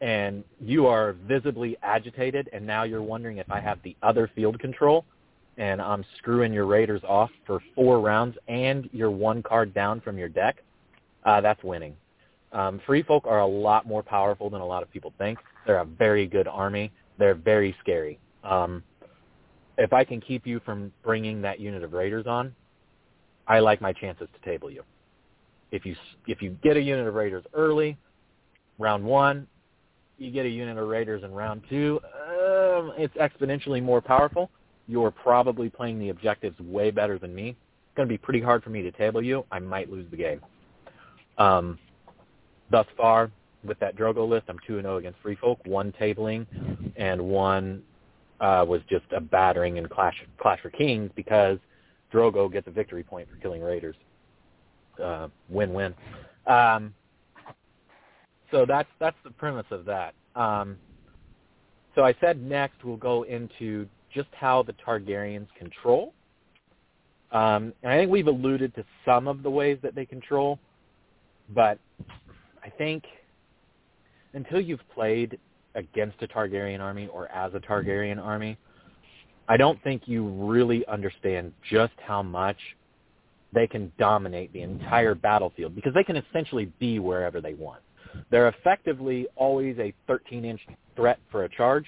[0.00, 4.60] and you are visibly agitated, and now you're wondering if I have the other field
[4.60, 5.04] control,
[5.56, 10.16] and I'm screwing your Raiders off for four rounds, and you're one card down from
[10.16, 10.62] your deck,
[11.24, 11.96] uh, that's winning.
[12.52, 15.38] Um, free folk are a lot more powerful than a lot of people think.
[15.66, 16.92] They're a very good army.
[17.18, 18.20] They're very scary.
[18.44, 18.84] Um,
[19.78, 22.54] if I can keep you from bringing that unit of raiders on,
[23.46, 24.82] I like my chances to table you.
[25.70, 25.94] If you
[26.26, 27.96] if you get a unit of raiders early,
[28.78, 29.46] round one,
[30.18, 34.50] you get a unit of raiders in round two, um, it's exponentially more powerful.
[34.88, 37.50] You're probably playing the objectives way better than me.
[37.50, 39.44] It's going to be pretty hard for me to table you.
[39.52, 40.40] I might lose the game.
[41.36, 41.78] Um,
[42.70, 43.30] thus far,
[43.64, 46.46] with that Drogo list, I'm 2-0 against Free Folk, one tabling,
[46.96, 47.82] and one
[48.40, 51.58] uh, was just a battering in Clash, Clash for Kings because
[52.12, 53.96] Drogo gets a victory point for killing Raiders.
[55.02, 55.94] Uh, win-win.
[56.46, 56.94] Um,
[58.50, 60.14] so that's that's the premise of that.
[60.34, 60.76] Um,
[61.94, 66.14] so I said next we'll go into just how the Targaryens control.
[67.30, 70.58] Um, and I think we've alluded to some of the ways that they control,
[71.50, 71.78] but
[72.64, 73.04] I think
[74.32, 75.38] until you've played
[75.74, 78.56] against a Targaryen army or as a Targaryen army,
[79.48, 82.58] I don't think you really understand just how much
[83.52, 87.80] they can dominate the entire battlefield because they can essentially be wherever they want.
[88.30, 90.60] They're effectively always a 13-inch
[90.96, 91.86] threat for a charge.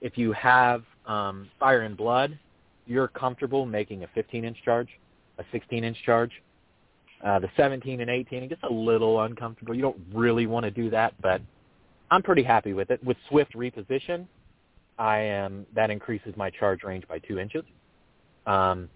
[0.00, 2.38] If you have um, Fire and Blood,
[2.86, 4.88] you're comfortable making a 15-inch charge,
[5.38, 6.30] a 16-inch charge.
[7.24, 9.74] Uh, the 17 and 18, it gets a little uncomfortable.
[9.74, 11.42] You don't really want to do that, but
[12.10, 13.02] I'm pretty happy with it.
[13.04, 14.26] With Swift Reposition,
[14.98, 17.64] I am that increases my charge range by two inches.
[18.46, 18.88] Um,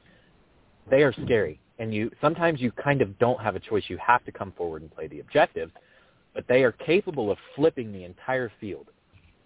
[0.91, 3.85] they are scary, and you sometimes you kind of don't have a choice.
[3.89, 5.73] You have to come forward and play the objectives,
[6.35, 8.89] but they are capable of flipping the entire field.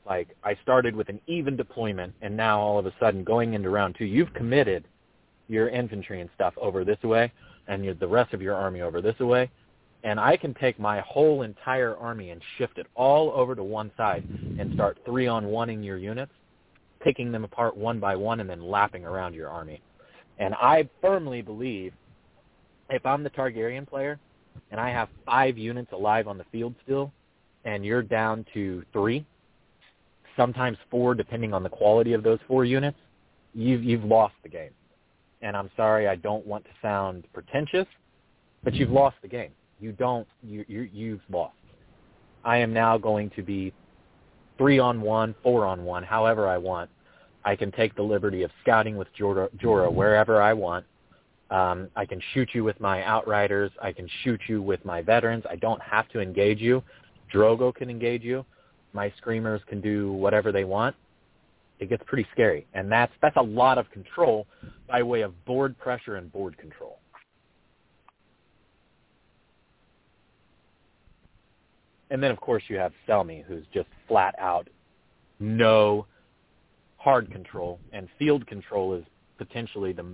[0.07, 3.69] Like I started with an even deployment, and now all of a sudden going into
[3.69, 4.85] round two, you've committed
[5.49, 7.31] your infantry and stuff over this way,
[7.69, 9.51] and the rest of your army over this way,
[10.05, 13.91] and I can take my whole entire army and shift it all over to one
[13.97, 14.25] side
[14.59, 16.33] and start three on oneing your units,
[17.03, 19.81] picking them apart one by one and then lapping around your army.
[20.39, 21.93] And I firmly believe
[22.91, 24.21] if I'm the Targaryen player
[24.71, 27.13] and I have five units alive on the field still
[27.65, 29.27] and you're down to three,
[30.37, 32.99] sometimes four depending on the quality of those four units,
[33.53, 34.71] you've, you've lost the game.
[35.43, 37.87] And I'm sorry, I don't want to sound pretentious,
[38.63, 41.55] but you've lost the game you don't you, you you've lost.
[42.45, 43.73] I am now going to be
[44.57, 46.91] three on one, four on one, however I want.
[47.45, 50.85] I can take the liberty of scouting with Jorah, Jorah wherever I want.
[51.51, 53.71] Um, I can shoot you with my outriders.
[53.81, 55.45] I can shoot you with my veterans.
[55.49, 56.83] I don't have to engage you.
[57.33, 58.45] Drogo can engage you.
[58.93, 60.95] My screamers can do whatever they want.
[61.79, 64.47] It gets pretty scary, and that's that's a lot of control
[64.89, 66.99] by way of board pressure and board control.
[72.11, 74.69] And then of course you have Selmy, who's just flat out
[75.41, 76.07] no
[76.97, 79.05] hard control, and field control is
[79.39, 80.05] potentially the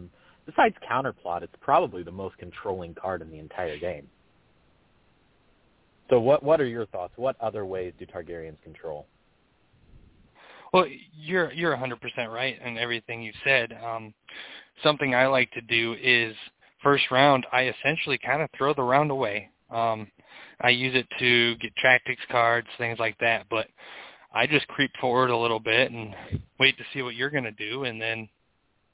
[0.46, 4.06] besides counterplot, it's probably the most controlling card in the entire game.
[6.10, 7.14] So what what are your thoughts?
[7.16, 9.06] What other ways do Targaryens control?
[10.72, 11.96] Well, you're you're 100%
[12.28, 13.76] right in everything you said.
[13.84, 14.12] Um,
[14.82, 16.34] something I like to do is
[16.82, 19.50] first round, I essentially kind of throw the round away.
[19.70, 20.08] Um,
[20.60, 23.46] I use it to get tactics cards, things like that.
[23.50, 23.68] But
[24.32, 26.14] I just creep forward a little bit and
[26.58, 28.28] wait to see what you're going to do, and then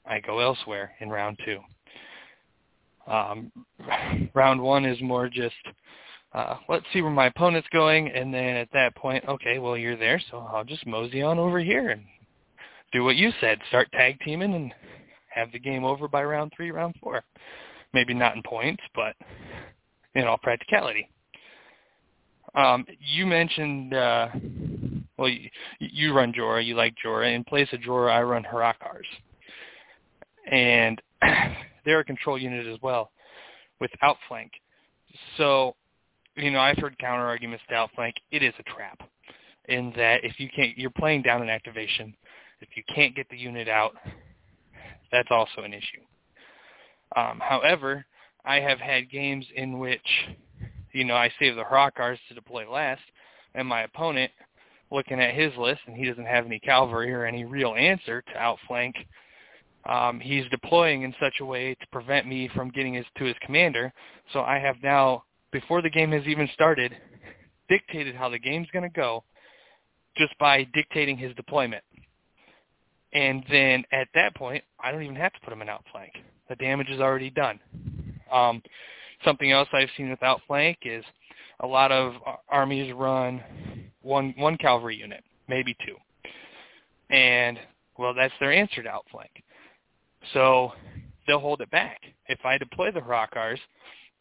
[0.05, 1.59] I go elsewhere in round two.
[3.07, 3.51] Um,
[4.33, 5.55] round one is more just
[6.33, 9.97] uh, let's see where my opponent's going, and then at that point, okay, well you're
[9.97, 12.03] there, so I'll just mosey on over here and
[12.93, 14.73] do what you said, start tag teaming and
[15.29, 17.23] have the game over by round three, round four.
[17.93, 19.15] Maybe not in points, but
[20.15, 21.09] in all practicality.
[22.53, 24.27] Um, you mentioned, uh,
[25.17, 26.65] well, you, you run Jorah.
[26.65, 27.33] You like Jorah.
[27.33, 29.05] In place of Jorah, I run Hrakkars.
[30.51, 31.01] And
[31.85, 33.11] they're a control unit as well
[33.79, 34.51] with outflank.
[35.37, 35.75] So,
[36.35, 38.15] you know, I've heard counter arguments to outflank.
[38.31, 38.99] It is a trap
[39.69, 42.15] in that if you can't, you're playing down an activation.
[42.61, 43.95] If you can't get the unit out,
[45.11, 46.01] that's also an issue.
[47.15, 48.05] Um, however,
[48.45, 49.99] I have had games in which
[50.93, 53.01] you know, I save the Hrakkars to deploy last,
[53.55, 54.31] and my opponent,
[54.91, 58.37] looking at his list, and he doesn't have any cavalry or any real answer to
[58.37, 58.95] outflank,
[59.89, 63.35] um, he's deploying in such a way to prevent me from getting his, to his
[63.43, 63.91] commander.
[64.31, 66.95] So I have now, before the game has even started,
[67.67, 69.23] dictated how the game's going to go
[70.17, 71.83] just by dictating his deployment.
[73.13, 76.13] And then at that point, I don't even have to put him in outflank.
[76.47, 77.59] The damage is already done.
[78.31, 78.61] Um,
[79.23, 81.03] Something else I've seen with outflank is
[81.59, 82.13] a lot of
[82.49, 83.43] armies run
[84.01, 85.95] one one cavalry unit, maybe two.
[87.13, 87.59] And
[87.97, 89.31] well, that's their answer to outflank.
[90.33, 90.71] So
[91.27, 92.01] they'll hold it back.
[92.27, 93.59] If I deploy the Hrakkars,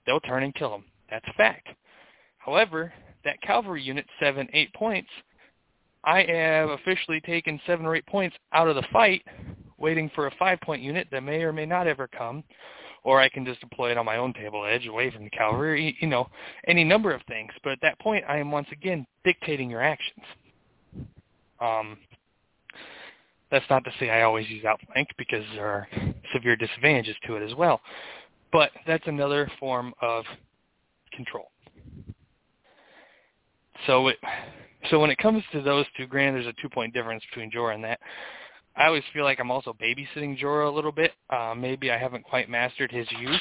[0.06, 0.84] they'll turn and kill them.
[1.10, 1.68] That's a fact.
[2.38, 2.92] However,
[3.24, 5.08] that cavalry unit, seven, eight points,
[6.04, 9.22] I have officially taken seven or eight points out of the fight,
[9.76, 12.42] waiting for a five-point unit that may or may not ever come,
[13.02, 15.96] or I can just deploy it on my own table edge away from the cavalry,
[16.00, 16.28] you know,
[16.66, 17.52] any number of things.
[17.62, 20.24] But at that point, I am once again dictating your actions.
[21.60, 21.98] Um,
[23.50, 25.88] that's not to say I always use outflank because there are
[26.32, 27.80] severe disadvantages to it as well.
[28.52, 30.24] But that's another form of
[31.12, 31.50] control.
[33.86, 34.18] So it,
[34.90, 37.84] so when it comes to those two, granted there's a two-point difference between Jorah and
[37.84, 38.00] that.
[38.76, 41.12] I always feel like I'm also babysitting Jorah a little bit.
[41.28, 43.40] Uh, maybe I haven't quite mastered his use.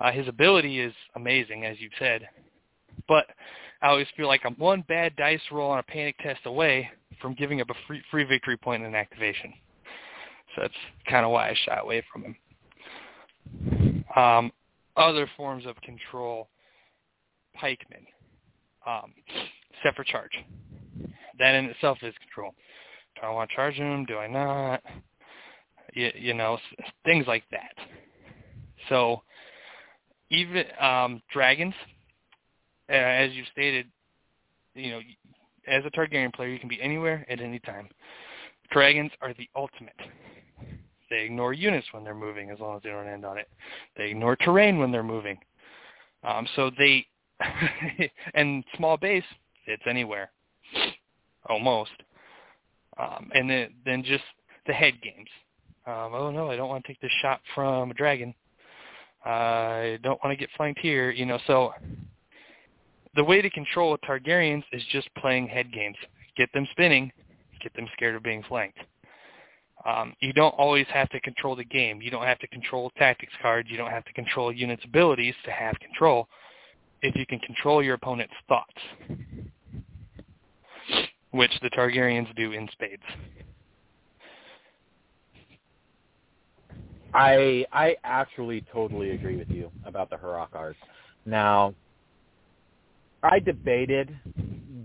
[0.00, 2.28] Uh, his ability is amazing, as you've said,
[3.06, 3.26] but
[3.82, 7.34] I always feel like I'm one bad dice roll on a panic test away from
[7.34, 9.52] giving up a free, free victory point in an activation.
[10.54, 10.74] So that's
[11.08, 14.04] kind of why I shy away from him.
[14.16, 14.52] Um,
[14.96, 16.48] other forms of control,
[17.54, 18.06] pikemen,
[18.86, 19.12] um,
[19.96, 20.32] for charge.
[21.38, 22.54] That in itself is control.
[23.16, 24.04] Do I want to charge him?
[24.04, 24.82] Do I not?
[25.94, 26.58] You, you know,
[27.04, 27.74] things like that.
[28.88, 29.22] So
[30.30, 31.74] even um, dragons,
[32.88, 33.86] as you stated,
[34.74, 35.00] you know,
[35.68, 37.88] as a Targaryen player, you can be anywhere at any time.
[38.70, 39.94] Dragons are the ultimate.
[41.10, 43.48] They ignore units when they're moving as long as they don't end on it.
[43.96, 45.38] They ignore terrain when they're moving.
[46.24, 47.06] Um, so they,
[48.34, 49.24] and small base
[49.66, 50.30] fits anywhere,
[51.50, 51.90] almost.
[52.98, 54.24] Um, and then, then just
[54.66, 55.28] the head games.
[55.86, 58.34] Um, oh no, I don't want to take this shot from a dragon.
[59.24, 61.10] I don't want to get flanked here.
[61.10, 61.72] You know, so
[63.14, 65.96] the way to control Targaryens is just playing head games.
[66.36, 67.12] Get them spinning,
[67.60, 68.78] get them scared of being flanked.
[69.84, 72.00] Um, you don't always have to control the game.
[72.00, 73.68] You don't have to control tactics cards.
[73.70, 76.28] You don't have to control units' abilities to have control.
[77.02, 78.80] If you can control your opponent's thoughts,
[81.32, 83.02] which the Targaryens do in spades.
[87.14, 90.76] I I actually totally agree with you about the Hrakkars.
[91.26, 91.74] Now,
[93.22, 94.16] I debated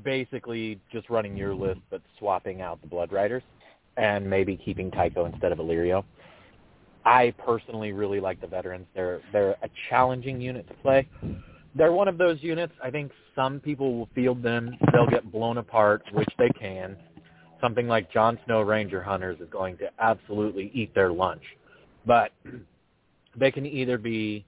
[0.03, 3.43] basically just running your list but swapping out the Blood Riders
[3.95, 6.03] and maybe keeping Tycho instead of Illyrio.
[7.05, 8.85] I personally really like the veterans.
[8.93, 11.07] They're they're a challenging unit to play.
[11.77, 12.73] They're one of those units.
[12.83, 14.77] I think some people will field them.
[14.91, 16.97] They'll get blown apart, which they can.
[17.61, 21.43] Something like Jon Snow Ranger Hunters is going to absolutely eat their lunch.
[22.05, 22.31] But
[23.35, 24.45] they can either be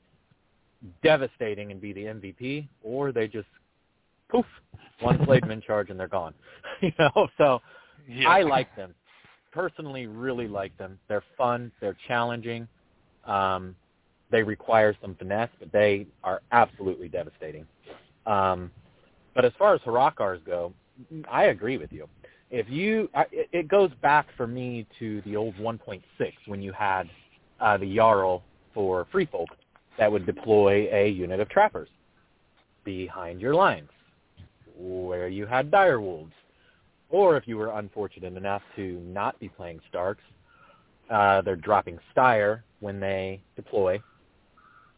[1.03, 3.47] devastating and be the MVP, or they just
[4.29, 4.45] poof,
[5.01, 6.33] one Flayed Man in charge and they're gone.
[6.81, 7.59] you know, so
[8.07, 8.29] yeah.
[8.29, 8.93] I like them.
[9.51, 10.99] Personally, really like them.
[11.07, 11.71] They're fun.
[11.81, 12.67] They're challenging.
[13.25, 13.75] Um,
[14.31, 17.65] they require some finesse, but they are absolutely devastating.
[18.25, 18.71] Um,
[19.35, 20.73] but as far as Hrakkars go,
[21.29, 22.07] I agree with you.
[22.51, 26.01] If you, it goes back for me to the old 1.6
[26.47, 27.09] when you had
[27.59, 29.49] uh, the Jarl for Free Folk
[29.97, 31.89] that would deploy a unit of trappers
[32.83, 33.89] behind your lines
[34.77, 36.31] where you had dire wolves.
[37.09, 40.23] Or if you were unfortunate enough to not be playing Starks,
[41.09, 43.99] uh, they're dropping Styr when they deploy,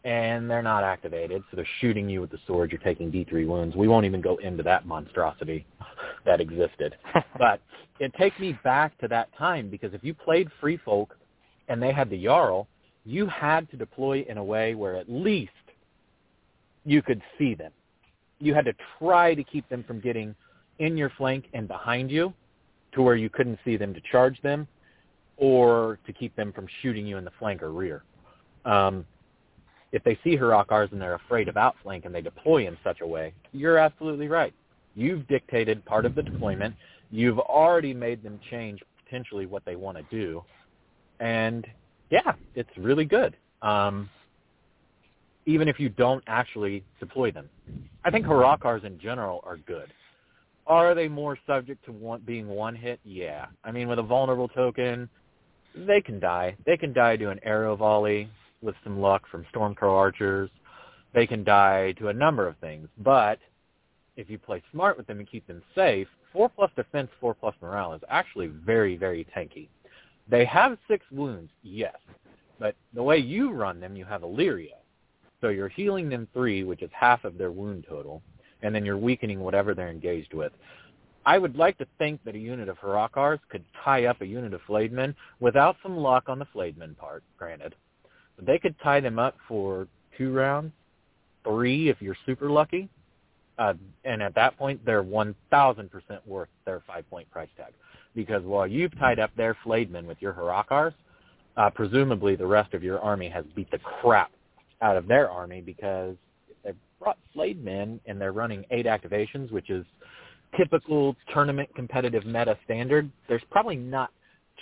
[0.03, 2.71] and they're not activated, so they're shooting you with the sword.
[2.71, 3.75] You're taking D3 wounds.
[3.75, 5.65] We won't even go into that monstrosity
[6.25, 6.95] that existed.
[7.37, 7.61] but
[7.99, 11.15] it takes me back to that time because if you played Free Folk
[11.67, 12.67] and they had the Jarl,
[13.05, 15.51] you had to deploy in a way where at least
[16.83, 17.71] you could see them
[18.41, 20.35] you had to try to keep them from getting
[20.79, 22.33] in your flank and behind you
[22.93, 24.67] to where you couldn't see them to charge them
[25.37, 28.03] or to keep them from shooting you in the flank or rear.
[28.65, 29.05] Um,
[29.91, 33.07] if they see Hrakkars and they're afraid of outflank and they deploy in such a
[33.07, 34.53] way, you're absolutely right.
[34.95, 36.75] You've dictated part of the deployment.
[37.11, 40.43] You've already made them change potentially what they want to do.
[41.19, 41.67] And
[42.09, 43.35] yeah, it's really good.
[43.61, 44.09] Um,
[45.45, 47.49] even if you don't actually deploy them.
[48.03, 49.91] I think Hrakkars in general are good.
[50.67, 52.99] Are they more subject to one, being one hit?
[53.03, 53.47] Yeah.
[53.63, 55.09] I mean, with a vulnerable token,
[55.75, 56.55] they can die.
[56.65, 58.29] They can die to an arrow volley
[58.61, 60.49] with some luck from Stormcrow archers.
[61.13, 62.87] They can die to a number of things.
[62.97, 63.39] But
[64.15, 67.55] if you play smart with them and keep them safe, 4 plus defense, 4 plus
[67.61, 69.67] morale is actually very, very tanky.
[70.29, 71.95] They have 6 wounds, yes.
[72.59, 74.81] But the way you run them, you have Illyrio
[75.41, 78.21] so you're healing them three, which is half of their wound total,
[78.61, 80.53] and then you're weakening whatever they're engaged with.
[81.25, 84.53] I would like to think that a unit of Hrakkars could tie up a unit
[84.53, 87.75] of Flayed Men without some luck on the Flayed Men part, granted.
[88.45, 89.87] They could tie them up for
[90.17, 90.71] two rounds,
[91.43, 92.89] three if you're super lucky.
[93.57, 93.73] Uh,
[94.05, 95.89] and at that point, they're 1,000%
[96.25, 97.73] worth their five-point price tag.
[98.15, 100.93] Because while you've tied up their Flayed Men with your Hrakkars,
[101.57, 104.31] uh, presumably the rest of your army has beat the crap
[104.81, 106.15] out of their army because
[106.63, 109.85] they've brought Flayed Men and they're running eight activations, which is
[110.57, 113.11] typical tournament competitive meta standard.
[113.27, 114.11] There's probably not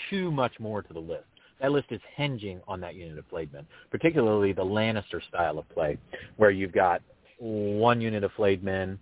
[0.10, 1.24] too much more to the list.
[1.60, 5.68] That list is hinging on that unit of flayed men, particularly the Lannister style of
[5.70, 5.98] play,
[6.38, 7.02] where you've got
[7.40, 9.00] one unit of Flayed Men,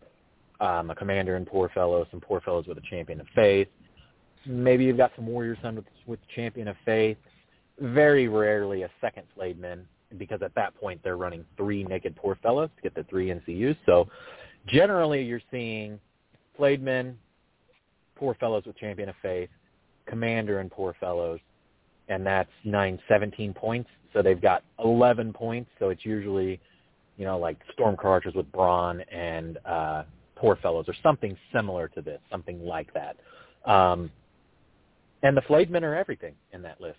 [0.60, 3.68] um, a commander and poor fellows, some poor fellows with a champion of faith.
[4.46, 7.18] Maybe you've got some warrior son with, with champion of faith.
[7.80, 9.86] Very rarely a second Flayed Man,
[10.18, 13.78] because at that point they're running three naked poor fellows to get the three NCUs.
[13.86, 14.08] So
[14.68, 16.00] generally you're seeing
[16.56, 17.18] flayed men,
[18.16, 19.50] poor fellows with champion of faith,
[20.08, 21.40] commander and poor fellows,
[22.10, 23.90] and that's nine seventeen points.
[24.14, 25.70] So they've got 11 points.
[25.80, 26.60] So it's usually,
[27.18, 30.04] you know, like Stormcrow Archers with Brawn and uh,
[30.36, 33.18] Poor Fellows or something similar to this, something like that.
[33.70, 34.10] Um,
[35.24, 36.98] and the Flayed Men are everything in that list.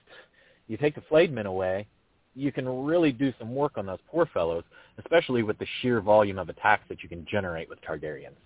[0.69, 1.87] You take the Flayed Men away,
[2.35, 4.65] you can really do some work on those Poor Fellows,
[4.99, 8.37] especially with the sheer volume of attacks that you can generate with Targaryens.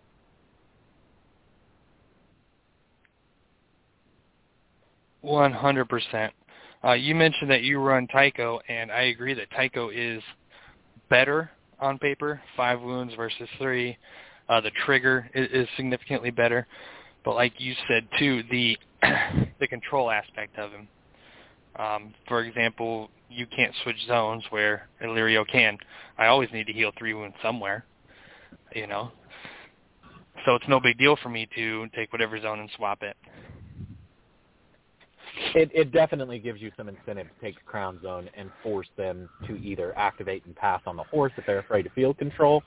[5.20, 6.32] One hundred percent.
[6.84, 10.22] Uh, you mentioned that you run Tycho, and I agree that Tycho is
[11.08, 13.96] better on paper, five wounds versus three.
[14.48, 16.66] Uh, the trigger is, is significantly better,
[17.24, 18.76] but like you said too, the
[19.60, 20.88] the control aspect of him.
[21.76, 25.78] Um, for example, you can't switch zones where Illyrio can.
[26.18, 27.84] I always need to heal three wounds somewhere,
[28.74, 29.10] you know.
[30.44, 33.16] So it's no big deal for me to take whatever zone and swap it
[35.54, 39.56] it, it definitely gives you some incentive to take crown zone and force them to
[39.56, 42.62] either activate and pass on the horse if they're afraid of field control,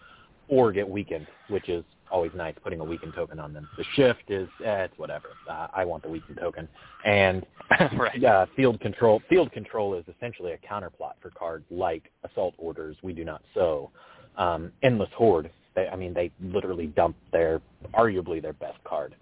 [0.47, 3.68] or get weakened, which is always nice putting a weakened token on them.
[3.78, 5.30] The shift is eh, it's whatever.
[5.49, 6.68] Uh, I want the weakened token,
[7.03, 7.45] and
[7.97, 8.24] right.
[8.24, 9.22] uh, field control.
[9.30, 12.95] Field control is essentially a counterplot for cards like assault orders.
[13.01, 13.91] We do not sow.
[14.38, 15.49] Um, endless horde.
[15.76, 17.61] They, I mean, they literally dump their
[17.93, 19.16] arguably their best card.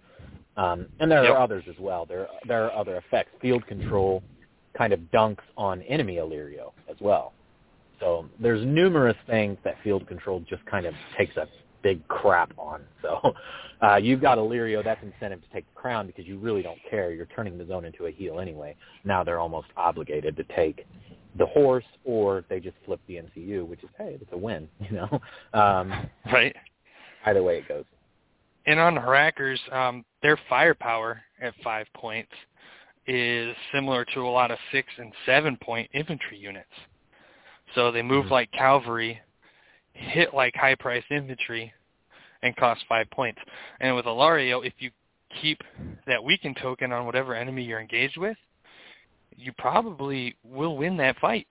[0.56, 1.34] Um, and there yep.
[1.34, 2.06] are others as well.
[2.06, 3.32] There there are other effects.
[3.42, 4.24] Field control
[4.78, 7.34] kind of dunks on enemy Illyrio as well.
[8.00, 11.48] So there's numerous things that field control just kind of takes a
[11.82, 12.82] big crap on.
[13.04, 13.34] So
[13.82, 17.12] uh, you've got Illyrio, that's incentive to take the crown because you really don't care.
[17.12, 18.78] You're turning the zone into a heal anyway.
[19.04, 20.86] Now they're almost obligated to take
[21.38, 24.96] the horse or they just flip the NCU, which is, hey, it's a win, you
[24.96, 25.20] know.
[25.54, 26.56] Um, right.
[27.26, 27.84] Either way it goes.
[28.66, 32.32] And on Hrakkars, um, their firepower at five points
[33.08, 36.70] is similar to a lot of six and seven point infantry units.
[37.76, 38.34] So they move mm-hmm.
[38.34, 39.20] like cavalry,
[39.94, 41.74] hit like high priced infantry,
[42.42, 43.40] and cost five points.
[43.80, 44.92] And with Illyrio, if you
[45.42, 45.62] keep
[46.08, 48.38] that weakened token on whatever enemy you're engaged with,
[49.36, 51.48] you probably will win that fight.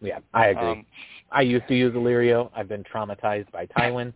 [0.00, 0.68] Yeah, I agree.
[0.68, 0.86] Um,
[1.32, 2.50] I used to use Illyrio.
[2.54, 4.12] I've been traumatized by Tywin.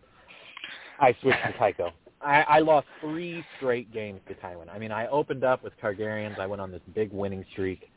[0.99, 1.91] I switched to Tycho.
[2.21, 4.69] I, I lost three straight games to Tywin.
[4.69, 6.37] I mean, I opened up with Targaryens.
[6.37, 7.89] I went on this big winning streak.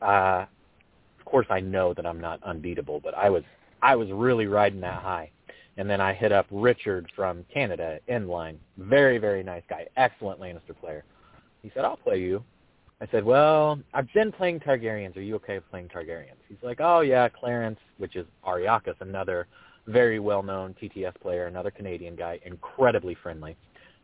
[0.00, 0.46] Uh,
[1.18, 3.42] of course, I know that I'm not unbeatable, but I was
[3.82, 5.30] I was really riding that high.
[5.76, 8.58] And then I hit up Richard from Canada in line.
[8.76, 9.86] Very, very nice guy.
[9.96, 11.04] Excellent Lannister player.
[11.62, 12.42] He said, I'll play you.
[13.00, 15.16] I said, well, I've been playing Targaryens.
[15.16, 16.36] Are you okay with playing Targaryens?
[16.48, 19.46] He's like, oh, yeah, Clarence, which is Ariakas, another
[19.86, 23.56] very well-known TTS player, another Canadian guy, incredibly friendly.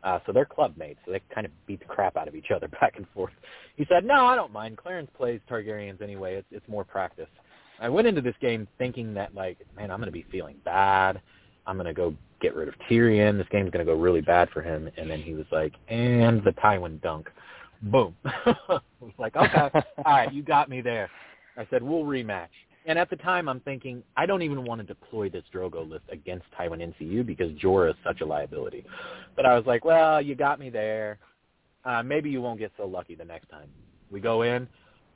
[0.03, 2.51] Uh, so they're club mates, so they kind of beat the crap out of each
[2.53, 3.33] other back and forth.
[3.75, 4.77] He said, no, I don't mind.
[4.77, 6.35] Clarence plays Targaryens anyway.
[6.35, 7.29] It's, it's more practice.
[7.79, 11.21] I went into this game thinking that, like, man, I'm going to be feeling bad.
[11.65, 13.37] I'm going to go get rid of Tyrion.
[13.37, 14.89] This game's going to go really bad for him.
[14.97, 17.29] And then he was like, and the Tywin dunk.
[17.83, 18.15] Boom.
[18.25, 21.09] I was like, okay, all right, you got me there.
[21.57, 22.47] I said, we'll rematch.
[22.87, 26.05] And at the time, I'm thinking, I don't even want to deploy this Drogo list
[26.09, 28.85] against Tywin NCU because Jorah is such a liability.
[29.35, 31.19] But I was like, well, you got me there.
[31.83, 33.67] Uh, maybe you won't get so lucky the next time.
[34.09, 34.67] We go in,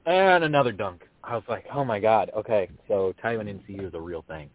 [0.06, 1.04] and another dunk.
[1.24, 4.50] I was like, oh my god, okay, so Tywin NCU is a real thing.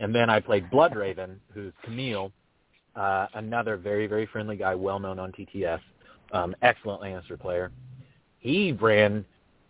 [0.00, 2.32] And then I played Bloodraven, who's Camille,
[2.96, 5.80] uh, another very, very friendly guy, well known on TTS,
[6.32, 7.70] um, excellent Lannister player.
[8.38, 9.24] He ran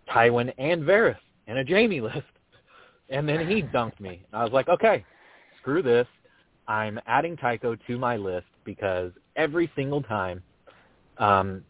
[0.08, 1.16] Tywin and Varys
[1.46, 2.22] in a Jaime list.
[3.10, 4.22] And then he dunked me.
[4.32, 5.04] I was like, okay,
[5.60, 6.06] screw this.
[6.68, 10.42] I'm adding Tycho to my list because every single time
[11.18, 11.64] um,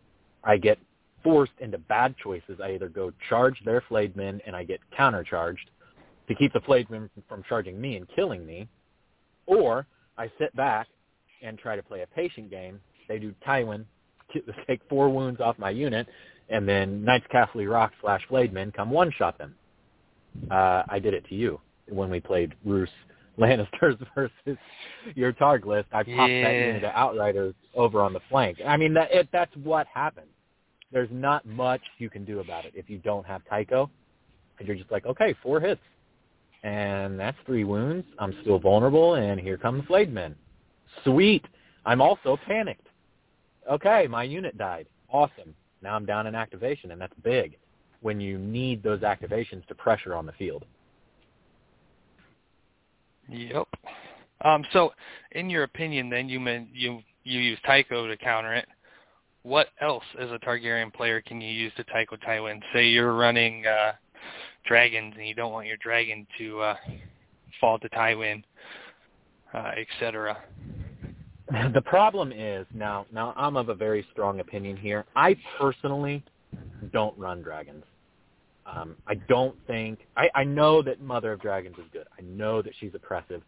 [0.44, 0.78] I get
[1.24, 5.68] forced into bad choices, I either go charge their Flayed Men and I get countercharged
[6.28, 8.68] to keep the Flayed Men from charging me and killing me,
[9.46, 9.86] or
[10.18, 10.86] I sit back
[11.42, 12.80] and try to play a patient game.
[13.08, 13.84] They do Tywin,
[14.66, 16.06] take four wounds off my unit,
[16.50, 19.54] and then Knights Casterly Rock slash Flayed Men come one-shot them.
[20.50, 22.90] Uh, I did it to you when we played Roose
[23.38, 24.58] Lannisters versus
[25.14, 25.88] your target list.
[25.92, 26.42] I popped yeah.
[26.42, 28.58] that unit of Outriders over on the flank.
[28.66, 30.26] I mean, that it, that's what happens.
[30.92, 33.90] There's not much you can do about it if you don't have Tycho.
[34.58, 35.80] And you're just like, okay, four hits.
[36.62, 38.06] And that's three wounds.
[38.18, 40.34] I'm still vulnerable, and here come the Flayed Men.
[41.04, 41.44] Sweet.
[41.86, 42.86] I'm also panicked.
[43.70, 44.86] Okay, my unit died.
[45.08, 45.54] Awesome.
[45.82, 47.56] Now I'm down in activation, and that's big
[48.02, 50.64] when you need those activations to pressure on the field.
[53.28, 53.68] Yep.
[54.44, 54.92] Um, so,
[55.32, 58.66] in your opinion, then you meant you you use Tycho to counter it.
[59.42, 62.60] What else, as a Targaryen player, can you use to Tycho Tywin?
[62.74, 63.92] Say you're running uh,
[64.66, 66.76] dragons and you don't want your dragon to uh,
[67.60, 68.42] fall to Tywin,
[69.54, 70.38] uh, etc.
[71.74, 73.06] The problem is now.
[73.12, 75.04] Now I'm of a very strong opinion here.
[75.16, 76.22] I personally
[76.92, 77.84] don't run dragons.
[78.66, 82.06] Um, I don't think I, I know that Mother of Dragons is good.
[82.16, 83.42] I know that she's oppressive.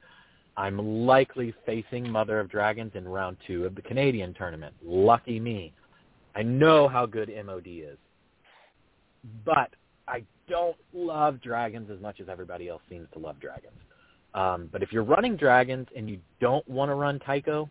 [0.56, 4.74] I'm likely facing Mother of Dragons in round two of the Canadian tournament.
[4.84, 5.72] Lucky me.
[6.34, 7.98] I know how good MOD is.
[9.44, 9.70] But
[10.08, 13.78] I don't love dragons as much as everybody else seems to love dragons.
[14.34, 17.68] Um, but if you're running dragons and you don't want to run Tycho,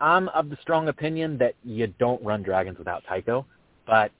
[0.00, 3.46] I'm of the strong opinion that you don't run dragons without Tycho.
[3.86, 4.10] But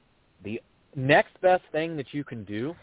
[0.45, 0.61] the
[0.95, 2.75] next best thing that you can do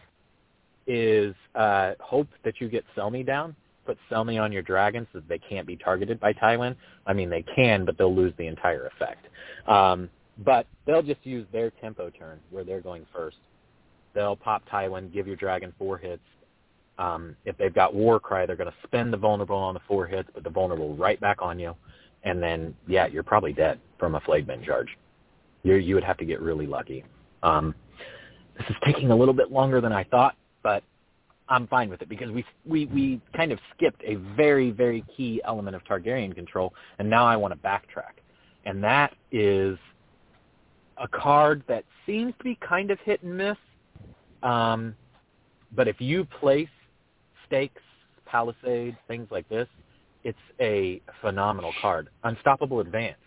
[0.87, 3.55] is uh, hope that you get Selmy down.
[3.85, 6.75] Put Selmy on your dragon so that they can't be targeted by Tywin.
[7.07, 9.27] I mean, they can, but they'll lose the entire effect.
[9.67, 10.09] Um,
[10.43, 13.37] but they'll just use their tempo turn where they're going first.
[14.13, 16.21] They'll pop Tywin, give your dragon four hits.
[16.97, 20.05] Um, if they've got War Cry, they're going to spend the vulnerable on the four
[20.05, 21.75] hits, put the vulnerable right back on you,
[22.23, 24.89] and then yeah, you're probably dead from a Flayed Man charge.
[25.63, 27.03] You you would have to get really lucky.
[27.43, 27.75] Um,
[28.57, 30.83] this is taking a little bit longer than I thought, but
[31.49, 35.41] I'm fine with it because we we we kind of skipped a very very key
[35.45, 38.21] element of Targaryen control, and now I want to backtrack,
[38.65, 39.77] and that is
[40.97, 43.57] a card that seems to be kind of hit and miss.
[44.43, 44.95] Um,
[45.75, 46.69] but if you place
[47.47, 47.81] stakes,
[48.25, 49.67] palisade, things like this,
[50.23, 52.09] it's a phenomenal card.
[52.23, 53.17] Unstoppable Advance.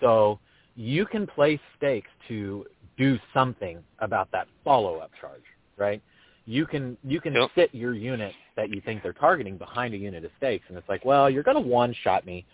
[0.00, 0.38] So
[0.76, 2.66] you can place stakes to
[2.96, 5.42] do something about that follow-up charge,
[5.76, 6.02] right?
[6.46, 7.50] You can you can yep.
[7.54, 10.88] sit your unit that you think they're targeting behind a unit of stakes, and it's
[10.88, 12.44] like, well, you're going to one-shot me,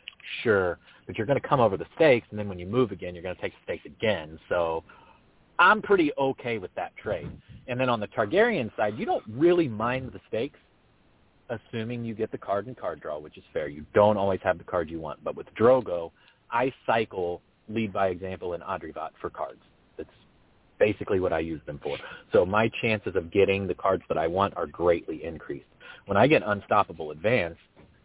[0.42, 3.14] sure, but you're going to come over the stakes, and then when you move again,
[3.14, 4.38] you're going to take the stakes again.
[4.48, 4.84] So
[5.58, 7.30] I'm pretty okay with that trade.
[7.66, 10.58] And then on the Targaryen side, you don't really mind the stakes,
[11.50, 13.68] assuming you get the card and card draw, which is fair.
[13.68, 15.22] You don't always have the card you want.
[15.22, 16.12] But with Drogo,
[16.50, 19.60] I cycle lead by example in Adrivat for cards
[20.80, 21.96] basically what I use them for.
[22.32, 25.66] So my chances of getting the cards that I want are greatly increased.
[26.06, 27.56] When I get Unstoppable Advance,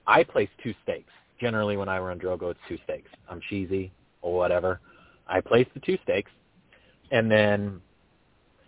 [0.06, 1.12] I place two stakes.
[1.40, 3.10] Generally, when I run Drogo, it's two stakes.
[3.30, 4.80] I'm cheesy or whatever.
[5.28, 6.32] I place the two stakes,
[7.12, 7.82] and then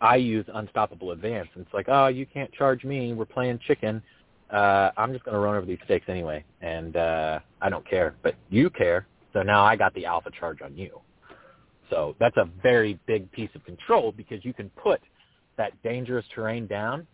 [0.02, 1.50] I use Unstoppable Advance.
[1.54, 3.14] And it's like, oh, you can't charge me.
[3.14, 4.02] We're playing chicken.
[4.50, 8.16] Uh, I'm just going to run over these stakes anyway, and uh, I don't care.
[8.24, 11.02] But you care, so now I got the alpha charge on you.
[11.90, 15.02] So that's a very big piece of control because you can put
[15.58, 17.08] that dangerous terrain down.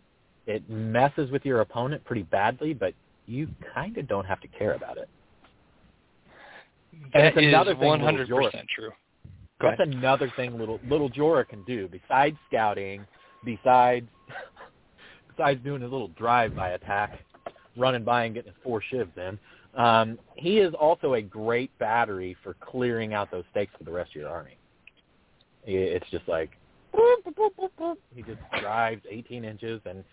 [0.46, 2.94] It messes with your opponent pretty badly, but
[3.26, 5.08] you kind of don't have to care about it.
[7.12, 8.28] That is another 100%
[8.68, 8.90] true.
[9.60, 9.94] Go that's ahead.
[9.94, 13.06] another thing little little Jorah can do besides scouting,
[13.44, 14.06] besides
[15.28, 17.20] besides doing his little drive-by attack,
[17.76, 19.38] running by and getting his four shivs in.
[19.80, 24.10] Um, he is also a great battery for clearing out those stakes for the rest
[24.10, 24.56] of your army.
[25.66, 26.50] It's just like
[28.14, 30.04] he just drives 18 inches and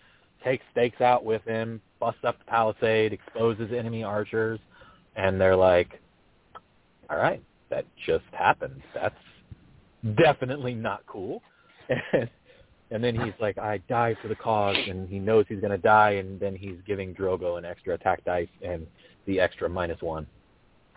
[0.44, 4.58] takes stakes out with him, busts up the palisade, exposes enemy archers,
[5.16, 6.00] and they're like,
[7.10, 8.82] "All right, that just happened.
[8.94, 9.14] That's
[10.16, 11.42] definitely not cool."
[12.12, 12.28] And,
[12.90, 15.78] and then he's like, "I die for the cause," and he knows he's going to
[15.78, 18.86] die, and then he's giving Drogo an extra attack dice and
[19.26, 20.26] the extra minus one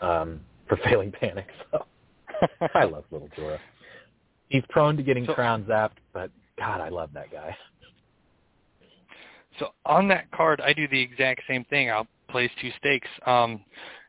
[0.01, 1.47] um, for failing panic.
[1.71, 1.85] So
[2.73, 3.59] I love Little Jorah.
[4.49, 7.55] He's prone to getting so, crown zapped, but God, I love that guy.
[9.59, 11.89] So on that card, I do the exact same thing.
[11.89, 13.07] I'll place two stakes.
[13.25, 13.61] Um,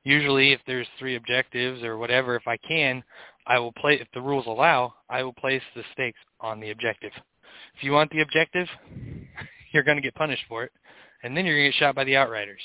[0.04, 3.02] usually if there's three objectives or whatever, if I can,
[3.46, 7.12] I will play if the rules allow, I will place the stakes on the objective.
[7.76, 8.66] If you want the objective,
[9.72, 10.72] you're going to get punished for it,
[11.22, 12.60] and then you're going to get shot by the outriders.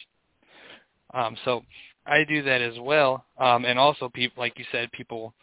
[1.13, 1.61] Um, so
[2.05, 5.33] I do that as well, um, and also people, like you said, people,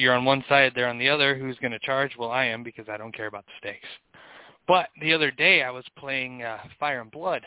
[0.00, 1.36] you're on one side, they're on the other.
[1.36, 2.12] Who's going to charge?
[2.18, 3.86] Well, I am because I don't care about the stakes.
[4.66, 7.42] But the other day I was playing uh, Fire and Blood,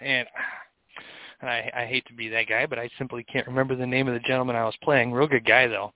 [0.00, 0.26] and
[1.40, 4.06] and I, I hate to be that guy, but I simply can't remember the name
[4.06, 5.12] of the gentleman I was playing.
[5.12, 5.92] Real good guy though.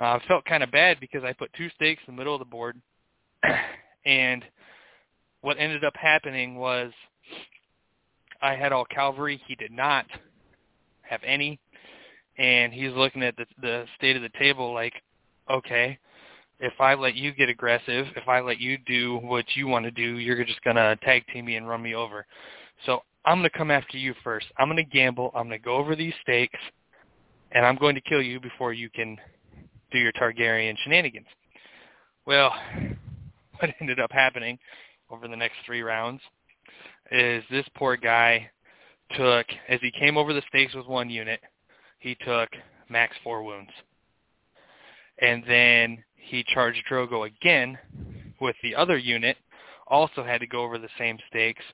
[0.00, 2.38] Uh, I felt kind of bad because I put two stakes in the middle of
[2.38, 2.80] the board,
[4.06, 4.44] and
[5.40, 6.92] what ended up happening was
[8.42, 9.40] I had all cavalry.
[9.46, 10.06] He did not
[11.02, 11.58] have any,
[12.38, 14.94] and he's looking at the, the state of the table like,
[15.50, 15.98] okay,
[16.58, 19.90] if I let you get aggressive, if I let you do what you want to
[19.90, 22.26] do, you're just going to tag team me and run me over.
[22.84, 24.46] So I'm going to come after you first.
[24.58, 25.30] I'm going to gamble.
[25.34, 26.58] I'm going to go over these stakes,
[27.52, 29.18] and I'm going to kill you before you can
[29.92, 31.26] do your Targaryen shenanigans.
[32.26, 32.52] Well,
[33.58, 34.58] what ended up happening
[35.10, 36.20] over the next three rounds
[37.10, 38.50] is this poor guy
[39.16, 41.40] took, as he came over the stakes with one unit,
[41.98, 42.48] he took
[42.88, 43.70] max four wounds.
[45.18, 47.78] And then he charged Drogo again
[48.40, 49.36] with the other unit,
[49.86, 51.64] also had to go over the same stakes,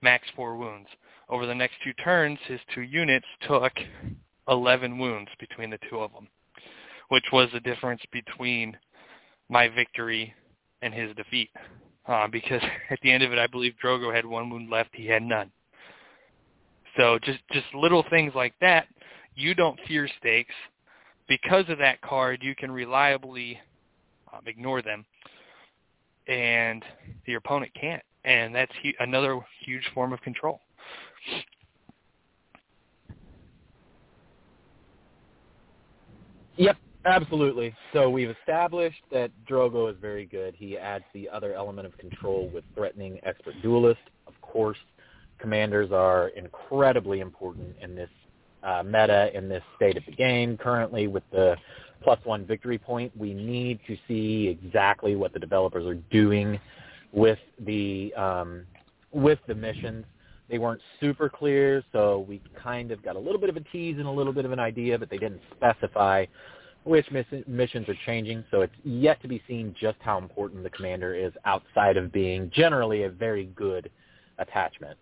[0.00, 0.88] max four wounds.
[1.28, 3.72] Over the next two turns, his two units took
[4.48, 6.28] 11 wounds between the two of them,
[7.08, 8.76] which was the difference between
[9.50, 10.34] my victory
[10.82, 11.50] and his defeat.
[12.06, 15.06] Uh, because at the end of it, I believe Drogo had one wound left; he
[15.06, 15.50] had none.
[16.96, 18.88] So just just little things like that.
[19.38, 20.54] You don't fear stakes.
[21.28, 23.58] Because of that card, you can reliably
[24.32, 25.04] um, ignore them,
[26.26, 26.82] and
[27.26, 30.60] the opponent can't and that's hu- another huge form of control.
[36.56, 37.74] Yep, absolutely.
[37.92, 40.54] So we've established that Drogo is very good.
[40.56, 44.00] He adds the other element of control with threatening expert duelist.
[44.26, 44.78] Of course,
[45.40, 48.10] commanders are incredibly important in this
[48.68, 50.56] uh, meta, in this state of the game.
[50.56, 51.56] Currently, with the
[52.02, 56.60] plus one victory point, we need to see exactly what the developers are doing
[57.12, 58.64] with the um,
[59.12, 60.04] with the missions.
[60.50, 63.96] They weren't super clear, so we kind of got a little bit of a tease
[63.98, 66.24] and a little bit of an idea, but they didn't specify
[66.84, 68.44] which miss- missions are changing.
[68.50, 72.50] So it's yet to be seen just how important the commander is outside of being
[72.54, 73.90] generally a very good
[74.38, 74.96] attachment.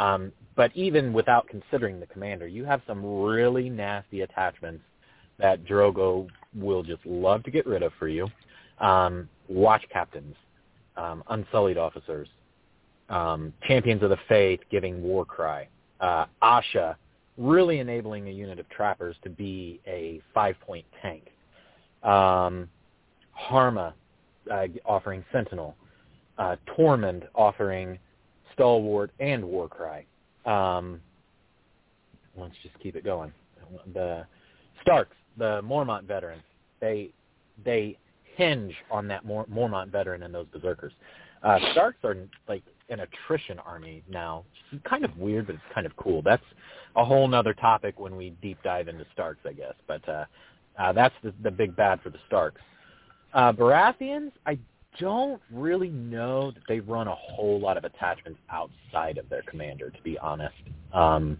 [0.00, 4.82] Um, but even without considering the commander, you have some really nasty attachments
[5.38, 6.26] that Drogo
[6.56, 8.26] will just love to get rid of for you.
[8.78, 10.34] Um, watch captains,
[10.96, 12.28] um, Unsullied Officers,
[13.10, 15.68] um, Champions of the Faith giving War Cry,
[16.00, 16.96] uh, Asha
[17.36, 21.24] really enabling a unit of trappers to be a five-point tank,
[22.02, 22.68] um,
[23.38, 23.92] Harma
[24.50, 25.74] uh, offering Sentinel,
[26.38, 27.98] uh, Tormund offering
[28.54, 30.06] Stalwart and Warcry.
[30.46, 31.00] Um,
[32.36, 33.32] let's just keep it going.
[33.94, 34.26] The
[34.82, 36.42] Starks, the Mormont veterans,
[36.80, 37.10] they
[37.64, 37.96] they
[38.36, 40.92] hinge on that Mor- Mormont veteran and those berserkers.
[41.42, 42.16] Uh, Starks are
[42.48, 44.44] like an attrition army now.
[44.72, 46.22] It's kind of weird, but it's kind of cool.
[46.22, 46.42] That's
[46.96, 49.74] a whole nother topic when we deep dive into Starks, I guess.
[49.86, 50.24] But uh,
[50.78, 52.60] uh, that's the, the big bad for the Starks.
[53.32, 54.58] Uh, Baratheons, I
[54.98, 59.90] don't really know that they run a whole lot of attachments outside of their commander,
[59.90, 60.54] to be honest.
[60.92, 61.38] Um,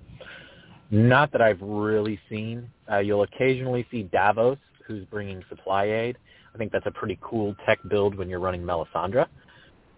[0.91, 2.69] not that I've really seen.
[2.91, 6.19] Uh, you'll occasionally see Davos, who's bringing supply aid.
[6.55, 9.27] I think that's a pretty cool tech build when you're running Melisandre.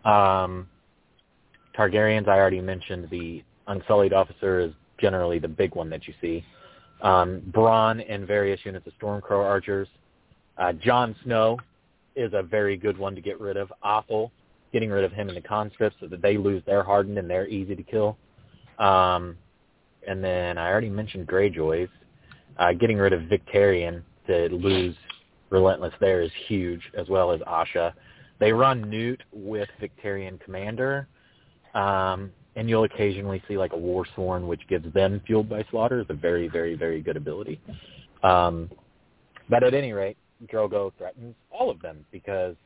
[0.04, 0.68] Um,
[1.76, 6.44] Targaryens, I already mentioned the Unsullied Officer is generally the big one that you see.
[7.00, 9.88] Um, Bronn and various units of Stormcrow archers.
[10.58, 11.58] Uh, Jon Snow
[12.16, 13.72] is a very good one to get rid of.
[13.84, 14.30] Othell,
[14.72, 17.48] getting rid of him in the conscripts so that they lose their hardened and they're
[17.48, 18.16] easy to kill.
[18.78, 19.36] Um,
[20.06, 21.88] and then I already mentioned Greyjoys.
[22.58, 24.94] Uh, getting rid of Victarion to lose
[25.50, 27.92] Relentless there is huge, as well as Asha.
[28.40, 31.06] They run Newt with Victarion Commander,
[31.74, 36.00] um, and you'll occasionally see like a War Sworn, which gives them Fueled by Slaughter.
[36.00, 37.60] is a very, very, very good ability.
[38.22, 38.70] Um,
[39.50, 40.16] but at any rate,
[40.50, 42.56] Drogo threatens all of them because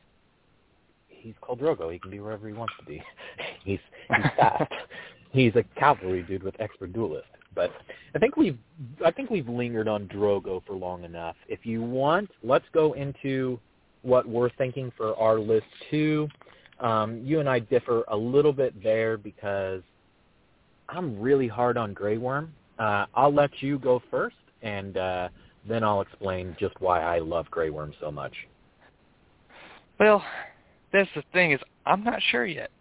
[1.07, 1.91] he's called Drogo.
[1.91, 3.01] He can be wherever he wants to be.
[3.63, 4.71] he's he's fast.
[5.31, 7.27] he's a cavalry dude with expert duelist.
[7.55, 7.71] But
[8.15, 8.57] I think we've
[9.05, 11.35] I think we've lingered on Drogo for long enough.
[11.47, 13.59] If you want, let's go into
[14.03, 16.29] what we're thinking for our list too.
[16.79, 19.81] Um, you and I differ a little bit there because
[20.89, 22.53] I'm really hard on Grey Worm.
[22.79, 25.29] uh, I'll let you go first, and uh,
[25.67, 28.33] then I'll explain just why I love Grey Worm so much.
[29.99, 30.23] Well,
[30.93, 32.71] that's the thing is I'm not sure yet.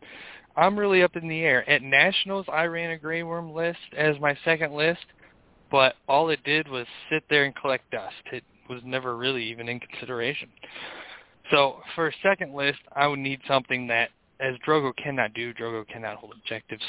[0.57, 1.68] I'm really up in the air.
[1.68, 5.05] At Nationals, I ran a Grey Worm list as my second list,
[5.70, 8.14] but all it did was sit there and collect dust.
[8.32, 10.49] It was never really even in consideration.
[11.51, 14.11] So for a second list, I would need something that,
[14.41, 16.82] as Drogo cannot do, Drogo cannot hold objectives,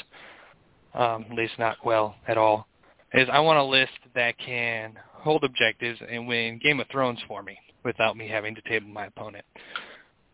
[0.93, 2.67] um, at least not well at all,
[3.13, 4.97] is I want a list that can
[5.27, 9.07] hold objectives and win Game of Thrones for me without me having to table my
[9.07, 9.43] opponent.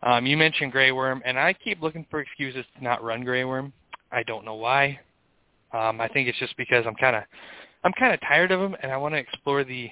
[0.04, 3.42] Um, you mentioned Grey Worm, and I keep looking for excuses to not run Grey
[3.42, 3.72] Worm.
[4.12, 5.00] I don't know why.
[5.72, 7.24] Um, I think it's just because I'm kind of
[7.82, 9.90] I'm kind of tired of them, and I want to explore the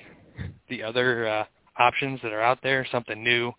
[0.68, 1.44] the other uh,
[1.78, 3.50] options that are out there, something new.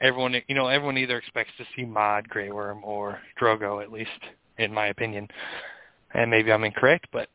[0.00, 4.10] Everyone, you know, everyone either expects to see Mod, Grey Worm, or Drogo, at least
[4.58, 5.28] in my opinion.
[6.12, 7.30] And maybe I'm incorrect, but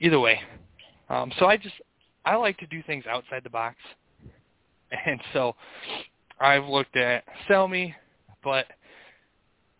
[0.00, 0.40] either way.
[1.08, 1.76] Um, so I just
[2.24, 3.76] I like to do things outside the box,
[5.06, 5.54] and so
[6.40, 7.94] I've looked at Selmy,
[8.42, 8.66] but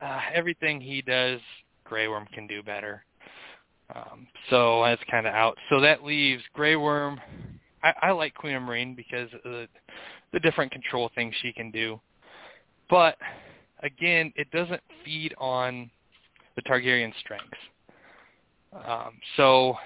[0.00, 1.40] uh, everything he does,
[1.84, 3.04] Grey Worm can do better.
[3.94, 5.56] Um, so that's kind of out.
[5.68, 7.20] So that leaves Grey Worm.
[7.82, 9.68] I, I like Queen of Meereen because of the,
[10.32, 12.00] the different control things she can do.
[12.88, 13.16] But
[13.82, 15.90] again, it doesn't feed on
[16.56, 17.58] the Targaryen strengths.
[18.86, 19.76] Um, so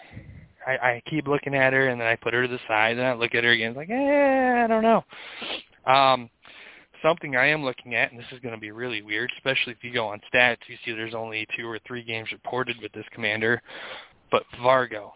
[0.67, 3.07] I, I keep looking at her, and then I put her to the side, and
[3.07, 5.05] I look at her again, it's like, eh, I don't know.
[5.87, 6.29] Um,
[7.03, 9.85] something I am looking at, and this is going to be really weird, especially if
[9.85, 13.05] you go on stats, you see there's only two or three games reported with this
[13.13, 13.63] commander,
[14.31, 15.13] but Vargo.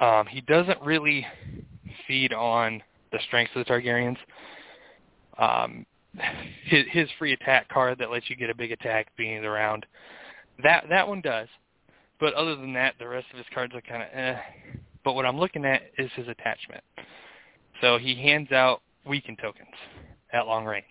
[0.00, 1.26] Um, he doesn't really
[2.06, 2.80] feed on
[3.10, 4.18] the strengths of the Targaryens.
[5.38, 5.84] Um,
[6.64, 9.86] his, his free attack card that lets you get a big attack being around,
[10.62, 11.48] that that one does.
[12.20, 14.36] But other than that, the rest of his cards are kind of eh.
[15.04, 16.82] But what I'm looking at is his attachment.
[17.80, 19.74] So he hands out weaken tokens
[20.32, 20.84] at long range.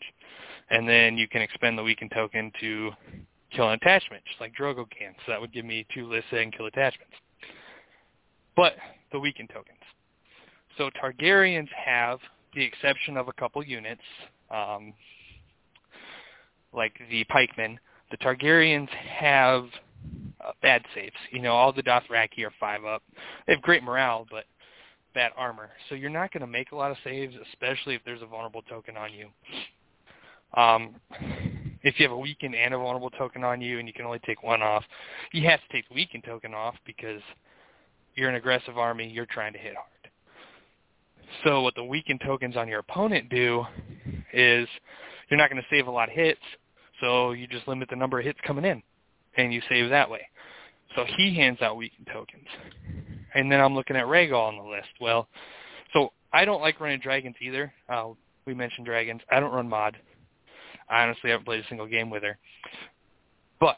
[0.69, 2.91] And then you can expend the weaken token to
[3.51, 5.13] kill an attachment, just like Drogo can.
[5.25, 7.13] So that would give me two lists can kill attachments.
[8.55, 8.73] But
[9.11, 9.77] the weaken tokens.
[10.77, 12.19] So Targaryens have
[12.53, 14.01] the exception of a couple units,
[14.51, 14.93] um,
[16.73, 17.79] like the pikemen.
[18.11, 19.65] The Targaryens have
[20.47, 21.15] uh, bad saves.
[21.31, 23.03] You know, all the Dothraki are five up.
[23.45, 24.45] They have great morale, but
[25.13, 25.69] bad armor.
[25.89, 28.61] So you're not going to make a lot of saves, especially if there's a vulnerable
[28.63, 29.29] token on you.
[30.59, 30.95] Um,
[31.83, 34.19] if you have a weakened and a vulnerable token on you and you can only
[34.19, 34.83] take one off,
[35.33, 37.21] you have to take the weakened token off because
[38.15, 39.87] you're an aggressive army, you're trying to hit hard.
[41.43, 43.65] So what the weakened tokens on your opponent do
[44.33, 44.67] is
[45.29, 46.39] you're not going to save a lot of hits,
[47.01, 48.81] so you just limit the number of hits coming in,
[49.35, 50.21] and you save that way.
[50.97, 52.47] So he hands out weakened tokens.
[53.35, 54.89] And then I'm looking at Rhaegal on the list.
[54.99, 55.27] Well,
[55.93, 57.71] so I don't like running dragons either.
[57.87, 58.09] Uh,
[58.47, 59.21] we mentioned dragons.
[59.31, 59.95] I don't run mod.
[60.89, 62.39] I honestly haven't played a single game with her.
[63.59, 63.77] But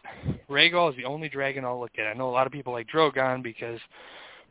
[0.49, 2.07] Rhaegal is the only dragon I'll look at.
[2.07, 3.81] I know a lot of people like Drogon because,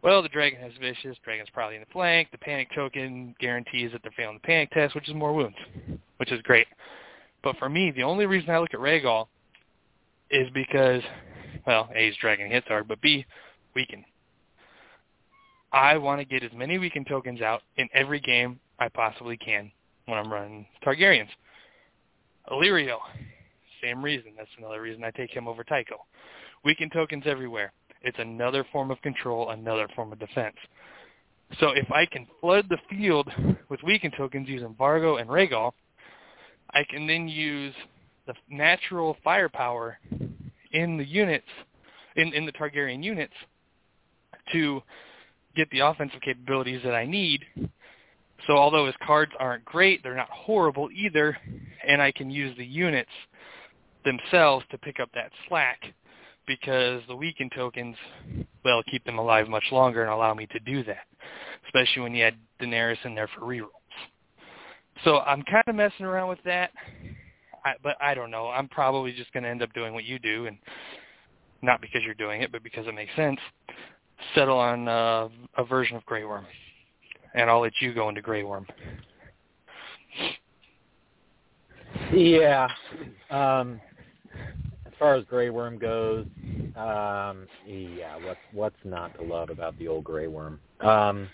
[0.03, 1.17] well, the dragon has vicious.
[1.25, 2.31] Dragon's probably in the flank.
[2.33, 5.57] The panic token guarantees that they're failing the panic test, which is more wounds,
[6.19, 6.67] which is great.
[7.43, 9.27] But for me, the only reason I look at Rhaegal
[10.31, 11.03] is because,
[11.69, 13.27] well, A, is dragon hits hard, but B,
[13.75, 14.03] weaken.
[15.71, 19.71] I want to get as many weaken tokens out in every game I possibly can
[20.07, 21.29] when I'm running Targaryens.
[22.51, 22.97] Illyrio,
[23.83, 24.33] same reason.
[24.35, 25.97] That's another reason I take him over Tycho.
[26.65, 27.75] Weaken tokens everywhere.
[28.01, 30.57] It's another form of control, another form of defense.
[31.61, 33.29] So if I can flood the field
[33.69, 35.73] with weaken tokens using Vargo and Rhaegal,
[36.71, 37.75] I can then use
[38.27, 39.99] the natural firepower
[40.73, 41.47] in the units,
[42.17, 43.35] in, in the Targaryen units,
[44.53, 44.83] to
[45.57, 47.45] get the offensive capabilities that I need.
[48.47, 51.37] So although his cards aren't great, they're not horrible either,
[51.87, 53.11] and I can use the units
[54.05, 55.81] themselves to pick up that slack
[56.47, 57.97] because the weaken tokens,
[58.65, 61.05] well, keep them alive much longer and allow me to do that,
[61.67, 63.67] especially when you add Daenerys in there for rerolls.
[65.05, 66.71] So I'm kind of messing around with that,
[67.65, 68.49] I, but I don't know.
[68.49, 70.59] I'm probably just going to end up doing what you do, and
[71.63, 73.39] not because you're doing it, but because it makes sense
[74.35, 76.47] settle on uh, a version of Grey Worm,
[77.35, 78.67] and I'll let you go into Grey Worm.
[82.13, 82.69] Yeah.
[83.31, 83.81] Um,
[84.87, 86.27] as far as Grey Worm goes,
[86.77, 90.61] um, yeah, what's what's not to love about the old Grey Worm?
[90.81, 91.29] Um,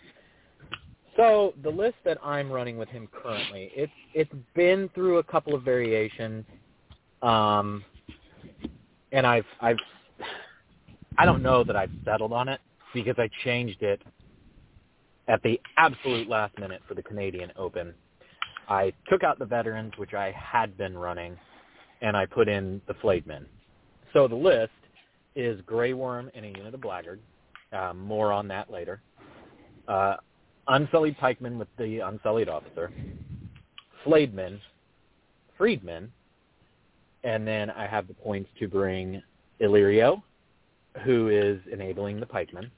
[1.16, 5.54] so the list that I'm running with him currently, it's it's been through a couple
[5.54, 6.44] of variations,
[7.22, 7.84] um,
[9.12, 9.78] and I've I've
[11.18, 12.60] I don't know that I've settled on it
[12.92, 14.02] because I changed it
[15.28, 17.94] at the absolute last minute for the Canadian Open.
[18.68, 21.36] I took out the veterans, which I had been running,
[22.00, 23.24] and I put in the flayed.
[24.12, 24.72] So the list
[25.36, 27.20] is Grey Worm and a unit of Blackguard.
[27.72, 29.00] Um, more on that later.
[29.88, 30.16] Uh,
[30.68, 32.90] Unsullied Pikeman with the Unsullied Officer.
[34.02, 34.34] Flayed
[35.56, 36.12] Freedman,
[37.22, 39.22] and then I have the points to bring
[39.60, 40.22] Illyrio,
[41.04, 42.70] who is enabling the pikemen,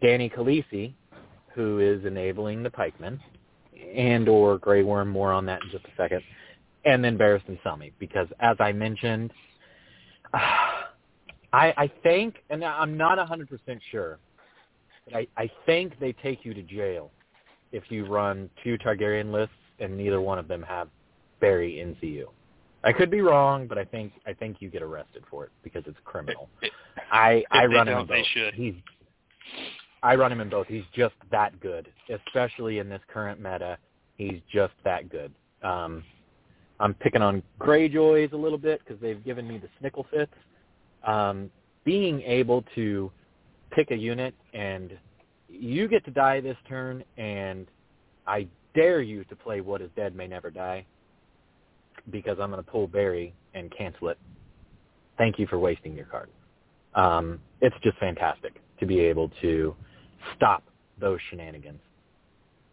[0.00, 0.92] Danny Khaleesi,
[1.54, 3.20] who is enabling the pikemen,
[3.94, 6.22] and or Grey Worm, more on that in just a second,
[6.84, 9.32] and then Barristan Selmy, because as I mentioned,
[10.32, 13.48] I, I think, and I'm not 100%
[13.90, 14.18] sure,
[15.14, 17.10] I, I think they take you to jail
[17.72, 20.88] if you run two Targaryen lists and neither one of them have
[21.40, 22.24] Barry NCU.
[22.82, 25.82] I could be wrong, but I think I think you get arrested for it because
[25.86, 26.48] it's criminal.
[27.12, 28.26] I I run him in both.
[28.54, 28.74] He's
[30.02, 30.66] I run him in both.
[30.66, 33.76] He's just that good, especially in this current meta.
[34.16, 35.32] He's just that good.
[35.62, 36.02] Um,
[36.78, 40.32] I'm picking on Greyjoys a little bit because they've given me the snickle fits.
[41.04, 41.50] Um,
[41.84, 43.10] being able to
[43.70, 44.92] pick a unit and
[45.48, 47.66] you get to die this turn, and
[48.26, 50.86] I dare you to play What is Dead May Never Die
[52.10, 54.18] because I'm going to pull Barry and cancel it.
[55.18, 56.30] Thank you for wasting your card.
[56.94, 59.74] Um, it's just fantastic to be able to
[60.36, 60.62] stop
[61.00, 61.80] those shenanigans.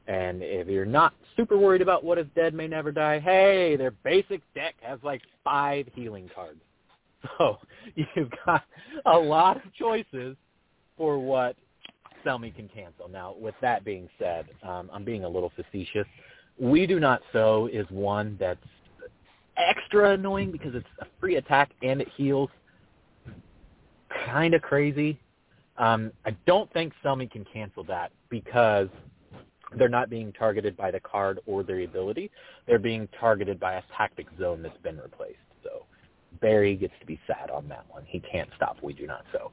[0.07, 3.91] And if you're not super worried about what is dead may never die, hey, their
[3.91, 6.59] basic deck has like five healing cards.
[7.39, 7.57] So
[7.95, 8.63] you've got
[9.05, 10.37] a lot of choices
[10.97, 11.55] for what
[12.25, 13.07] Selmy can cancel.
[13.07, 16.07] Now, with that being said, um, I'm being a little facetious.
[16.59, 18.59] We Do Not Sow is one that's
[19.57, 22.49] extra annoying because it's a free attack and it heals.
[24.25, 25.19] Kind of crazy.
[25.77, 28.87] Um, I don't think Selmy can cancel that because
[29.77, 32.31] they're not being targeted by the card or their ability.
[32.65, 35.37] They're being targeted by a tactic zone that's been replaced.
[35.63, 35.85] So
[36.41, 38.03] Barry gets to be sad on that one.
[38.07, 39.51] He can't stop We Do Not Sow.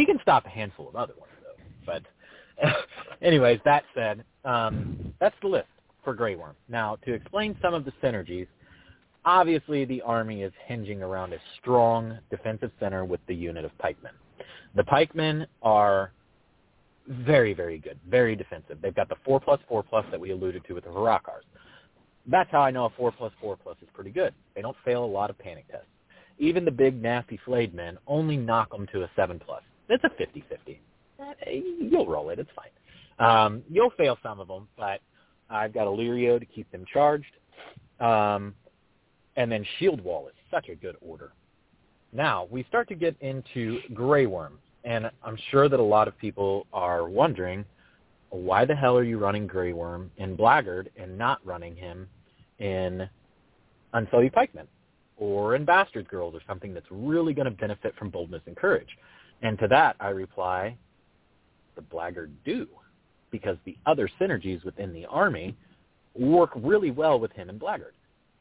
[0.00, 2.00] He can stop a handful of other ones, though.
[2.64, 2.74] But
[3.22, 5.68] anyways, that said, um, that's the list
[6.02, 6.56] for Grey Worm.
[6.70, 8.46] Now, to explain some of the synergies,
[9.24, 14.14] Obviously, the Army is hinging around a strong defensive center with the unit of pikemen.
[14.76, 16.12] The pikemen are
[17.06, 18.78] very, very good, very defensive.
[18.80, 21.44] They've got the 4 plus 4 plus that we alluded to with the Hrakkars.
[22.26, 24.32] That's how I know a 4 plus 4 plus is pretty good.
[24.54, 25.86] They don't fail a lot of panic tests.
[26.38, 29.62] Even the big, nasty flayed men only knock them to a 7 plus.
[29.90, 30.78] It's a 50-50.
[31.46, 32.38] Eh, you'll roll it.
[32.38, 32.70] It's fine.
[33.18, 35.00] Um, you'll fail some of them, but
[35.50, 37.32] I've got Illyrio to keep them charged.
[38.00, 38.54] Um,
[39.36, 41.32] and then Shield Wall is such a good order.
[42.12, 46.18] Now, we start to get into Grey Worm, and I'm sure that a lot of
[46.18, 47.64] people are wondering,
[48.30, 52.08] why the hell are you running Grey Worm in Blackguard and not running him
[52.58, 53.08] in
[53.92, 54.66] Unsullied Pikeman
[55.16, 58.88] or in Bastard Girls or something that's really going to benefit from boldness and courage?
[59.42, 60.76] And to that, I reply,
[61.74, 62.66] the Blackguard do,
[63.30, 65.56] because the other synergies within the army
[66.14, 67.94] work really well with him and Blackguard.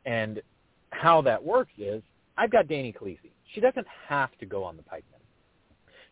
[0.05, 0.41] And
[0.91, 2.01] how that works is
[2.37, 3.31] I've got Danny Khaleesi.
[3.53, 5.21] She doesn't have to go on the pikeman.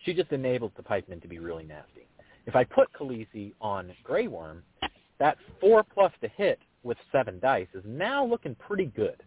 [0.06, 2.08] She just enables the pikeman to be really nasty.
[2.46, 4.64] If I put Khaleesi on Grey Worm,
[5.20, 9.22] that four plus to hit with seven dice is now looking pretty good.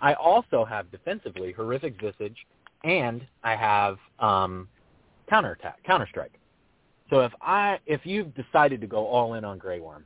[0.00, 2.36] I also have defensively horrific visage,
[2.82, 4.68] and I have um,
[5.32, 6.34] counterattack, counter strike.
[7.08, 10.04] So if I if you've decided to go all in on Grey Worm,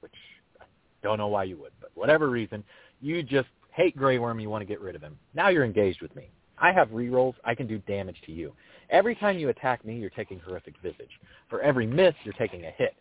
[0.00, 0.14] which
[0.58, 0.64] I
[1.02, 2.64] don't know why you would, but whatever reason,
[3.02, 5.18] you just hate Grey Worm, you want to get rid of him.
[5.34, 6.30] Now you're engaged with me.
[6.56, 7.34] I have rerolls.
[7.44, 8.54] I can do damage to you.
[8.88, 11.20] Every time you attack me, you're taking horrific visage.
[11.50, 12.94] For every miss, you're taking a hit.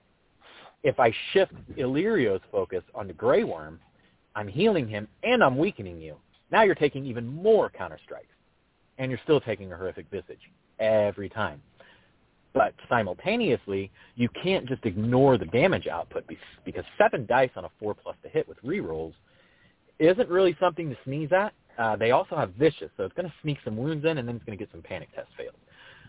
[0.84, 3.80] If I shift Illyrio's focus onto Grey Worm,
[4.36, 6.18] I'm healing him and I'm weakening you.
[6.52, 8.28] Now you're taking even more counter strikes.
[8.98, 10.42] And you're still taking a horrific visage
[10.82, 11.62] every time.
[12.54, 16.26] But simultaneously, you can't just ignore the damage output
[16.66, 19.14] because seven dice on a four plus to hit with rerolls–
[20.02, 21.54] isn't really something to sneeze at.
[21.78, 24.36] Uh, they also have vicious, so it's going to sneak some wounds in, and then
[24.36, 25.56] it's going to get some panic test fails.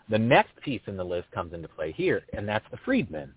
[0.08, 3.32] The next piece in the list comes into play here, and that's the freedmen.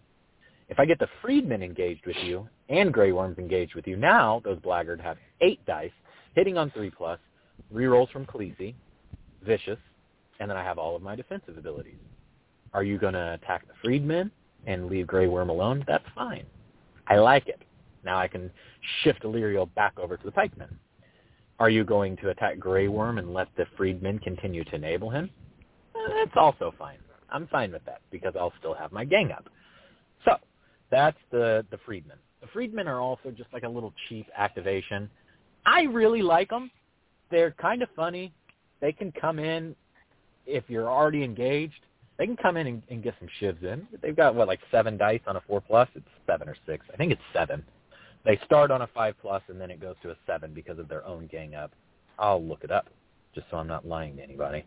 [0.68, 4.42] If I get the freedmen engaged with you and Grey Worms engaged with you, now
[4.44, 5.92] those blackguard have eight dice,
[6.36, 7.20] hitting on three plus,
[7.72, 8.74] rerolls from Khaleesi,
[9.46, 9.78] vicious,
[10.40, 11.98] and then I have all of my defensive abilities.
[12.74, 14.32] Are you going to attack the freedmen
[14.68, 15.84] and leave Grey Worm alone?
[15.88, 16.46] That's fine.
[17.08, 17.62] I like it.
[18.04, 18.52] Now I can
[19.04, 20.78] shift Illyrio back over to the pikemen.
[21.60, 25.30] Are you going to attack Grey Worm and let the freedmen continue to enable him?
[25.94, 26.98] That's also fine.
[27.30, 29.50] I'm fine with that because I'll still have my gang up.
[30.26, 30.36] So
[30.92, 32.18] that's the the freedmen.
[32.42, 35.10] The freedmen are also just like a little cheap activation.
[35.66, 36.70] I really like them.
[37.32, 38.34] They're kind of funny.
[38.82, 39.76] They can come in
[40.46, 41.82] if you're already engaged.
[42.18, 43.88] They can come in and, and get some shivs in.
[44.02, 45.90] They've got what like seven dice on a four plus.
[45.96, 46.86] It's seven or six.
[46.94, 47.62] I think it's seven.
[48.24, 50.88] They start on a five plus and then it goes to a seven because of
[50.88, 51.74] their own gang up.
[52.18, 52.88] I'll look it up
[53.34, 54.64] just so I'm not lying to anybody.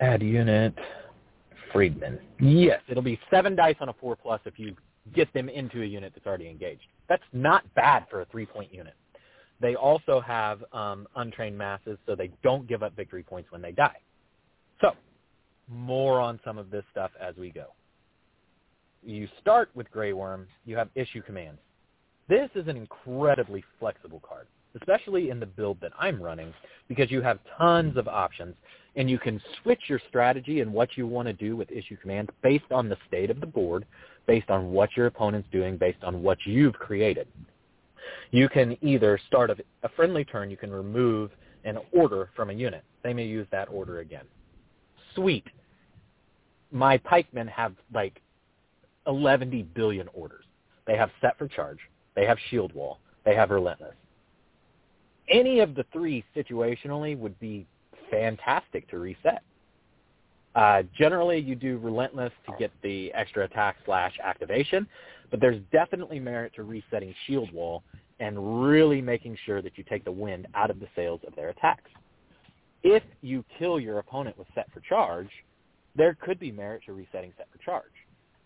[0.00, 0.74] Add unit.
[1.72, 2.18] Freedman.
[2.40, 4.74] Yes, it'll be seven dice on a four plus if you
[5.14, 6.82] get them into a unit that's already engaged.
[7.08, 8.94] That's not bad for a three point unit.
[9.60, 13.72] They also have um, untrained masses, so they don't give up victory points when they
[13.72, 13.96] die.
[14.82, 14.92] So,
[15.68, 17.66] more on some of this stuff as we go.
[19.04, 20.46] You start with Grey Worm.
[20.64, 21.60] You have issue commands.
[22.28, 24.46] This is an incredibly flexible card,
[24.80, 26.54] especially in the build that I'm running,
[26.88, 28.54] because you have tons of options
[28.94, 32.30] and you can switch your strategy and what you want to do with issue commands
[32.42, 33.86] based on the state of the board,
[34.26, 37.26] based on what your opponent's doing, based on what you've created.
[38.30, 41.30] You can either start a, a friendly turn, you can remove
[41.64, 42.84] an order from a unit.
[43.02, 44.24] They may use that order again.
[45.14, 45.44] Sweet.
[46.70, 48.20] My pikemen have like
[49.06, 50.44] 11 billion orders.
[50.86, 51.78] They have set for charge.
[52.14, 52.98] They have shield wall.
[53.24, 53.94] They have relentless.
[55.28, 57.66] Any of the three situationally would be
[58.10, 59.42] fantastic to reset.
[60.54, 64.86] Uh, generally, you do Relentless to get the extra attack slash activation,
[65.30, 67.82] but there's definitely merit to resetting Shield Wall
[68.20, 71.48] and really making sure that you take the wind out of the sails of their
[71.48, 71.90] attacks.
[72.82, 75.28] If you kill your opponent with Set for Charge,
[75.94, 77.84] there could be merit to resetting Set for Charge.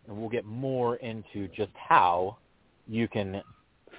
[0.06, 2.38] And we'll get more into just how
[2.86, 3.42] you can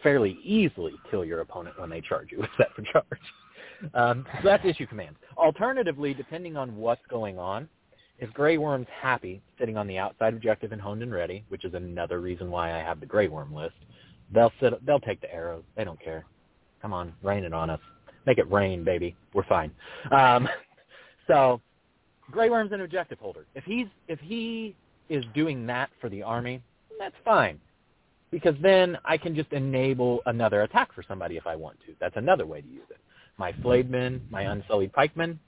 [0.04, 3.94] fairly easily kill your opponent when they charge you with Set for Charge.
[3.94, 5.18] Um, so that's issue commands.
[5.38, 7.68] Alternatively, depending on what's going on,
[8.20, 11.74] if Grey Worm's happy sitting on the outside objective and honed and ready, which is
[11.74, 13.76] another reason why I have the Grey Worm list,
[14.34, 14.74] they'll sit.
[14.86, 15.64] They'll take the arrows.
[15.76, 16.26] They don't care.
[16.82, 17.80] Come on, rain it on us.
[18.28, 19.16] Make it rain, baby.
[19.34, 19.72] We're fine.
[20.12, 20.48] Um,
[21.28, 21.60] so,
[22.30, 23.46] Grey Worm's an objective holder.
[23.56, 24.76] If he's if he
[25.10, 26.62] is doing that for the army,
[27.00, 27.60] that's fine.
[28.30, 31.96] Because then I can just enable another attack for somebody if I want to.
[32.00, 32.98] That's another way to use it
[33.38, 35.40] my Flayed Men, my unsullied pikemen,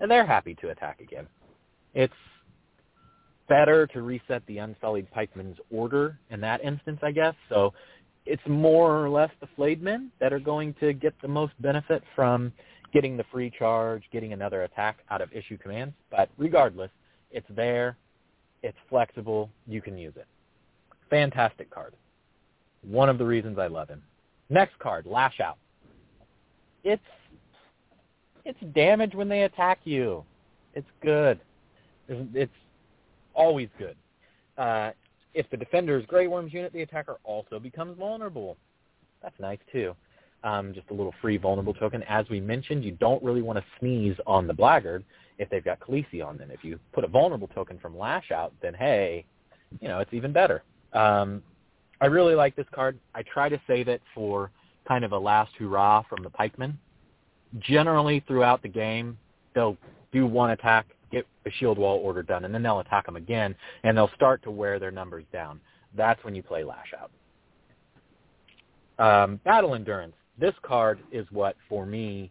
[0.00, 1.26] and they're happy to attack again.
[1.94, 2.12] It's
[3.48, 7.34] better to reset the unsullied pikemen's order in that instance, I guess.
[7.48, 7.72] So
[8.26, 12.02] it's more or less the flayed men that are going to get the most benefit
[12.14, 12.52] from
[12.92, 15.94] getting the free charge, getting another attack out of issue commands.
[16.10, 16.90] But regardless,
[17.30, 17.96] it's there.
[18.62, 19.50] It's flexible.
[19.66, 20.26] You can use it.
[21.08, 21.94] Fantastic card.
[22.82, 24.02] One of the reasons I love him.
[24.48, 25.58] Next card, Lash Out.
[26.84, 27.02] It's
[28.44, 30.24] it's damage when they attack you.
[30.74, 31.40] It's good.
[32.08, 32.52] It's
[33.34, 33.96] always good.
[34.56, 34.92] Uh,
[35.36, 38.56] if the defender is Grey Worm's unit, the attacker also becomes vulnerable.
[39.22, 39.94] That's nice too.
[40.44, 42.02] Um, just a little free vulnerable token.
[42.04, 45.04] As we mentioned, you don't really want to sneeze on the Blackguard
[45.38, 46.50] if they've got Khaleesi on them.
[46.50, 49.24] If you put a vulnerable token from Lash out, then hey,
[49.80, 50.62] you know, it's even better.
[50.92, 51.42] Um,
[52.00, 52.98] I really like this card.
[53.14, 54.50] I try to save it for
[54.86, 56.78] kind of a last hurrah from the pikemen
[57.58, 59.18] generally throughout the game,
[59.54, 59.76] they'll
[60.12, 63.54] do one attack, get a shield wall order done, and then they'll attack them again,
[63.84, 65.60] and they'll start to wear their numbers down.
[65.96, 67.10] That's when you play Lash Out.
[68.98, 70.14] Um, Battle Endurance.
[70.38, 72.30] This card is what, for me,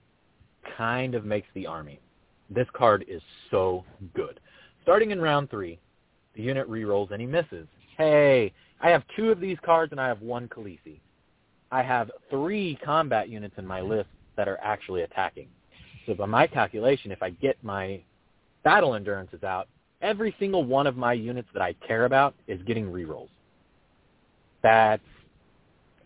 [0.77, 1.99] kind of makes the army.
[2.49, 3.83] This card is so
[4.13, 4.39] good.
[4.83, 5.79] Starting in round three,
[6.35, 7.67] the unit rerolls any misses.
[7.97, 10.99] Hey, I have two of these cards and I have one Khaleesi.
[11.71, 15.47] I have three combat units in my list that are actually attacking.
[16.05, 18.01] So by my calculation, if I get my
[18.65, 19.69] battle Endurance is out,
[20.01, 23.29] every single one of my units that I care about is getting rerolls.
[24.61, 25.01] That's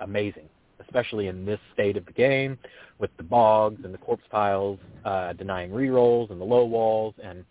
[0.02, 0.48] amazing,
[0.82, 2.60] especially in this state of the game
[3.00, 7.46] with the bogs and the corpse piles uh, denying rerolls and the low walls and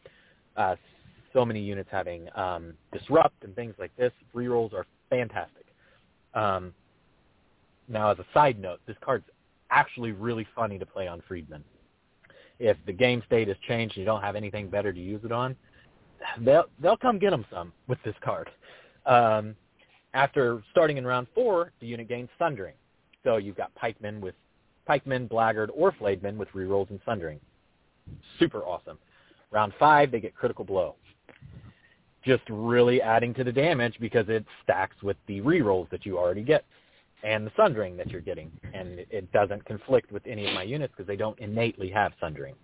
[0.57, 0.77] uh,
[1.33, 4.13] so many units having um, disrupt and things like this.
[4.35, 5.65] Rerolls are fantastic.
[6.35, 6.75] Um,
[7.89, 9.25] now, as a side note, this card's
[9.71, 11.65] actually really funny to play on Freedmen.
[12.59, 15.33] If the game state has changed and you don't have anything better to use it
[15.33, 15.57] on,
[16.41, 18.51] they'll they'll come get them some with this card.
[19.07, 19.55] Um,
[20.15, 22.75] after starting in round four, the unit gains Sundering.
[23.25, 24.35] So you've got pikemen with
[24.87, 27.39] pikemen, blackguard, or Flayed Men with rerolls and Sundering.
[28.39, 28.99] Super awesome.
[29.51, 30.97] Round five, they get critical blow.
[32.25, 36.43] Just really adding to the damage because it stacks with the rerolls that you already
[36.43, 36.65] get
[37.23, 40.93] and the sundering that you're getting, and it doesn't conflict with any of my units
[40.97, 42.55] because they don't innately have sundering.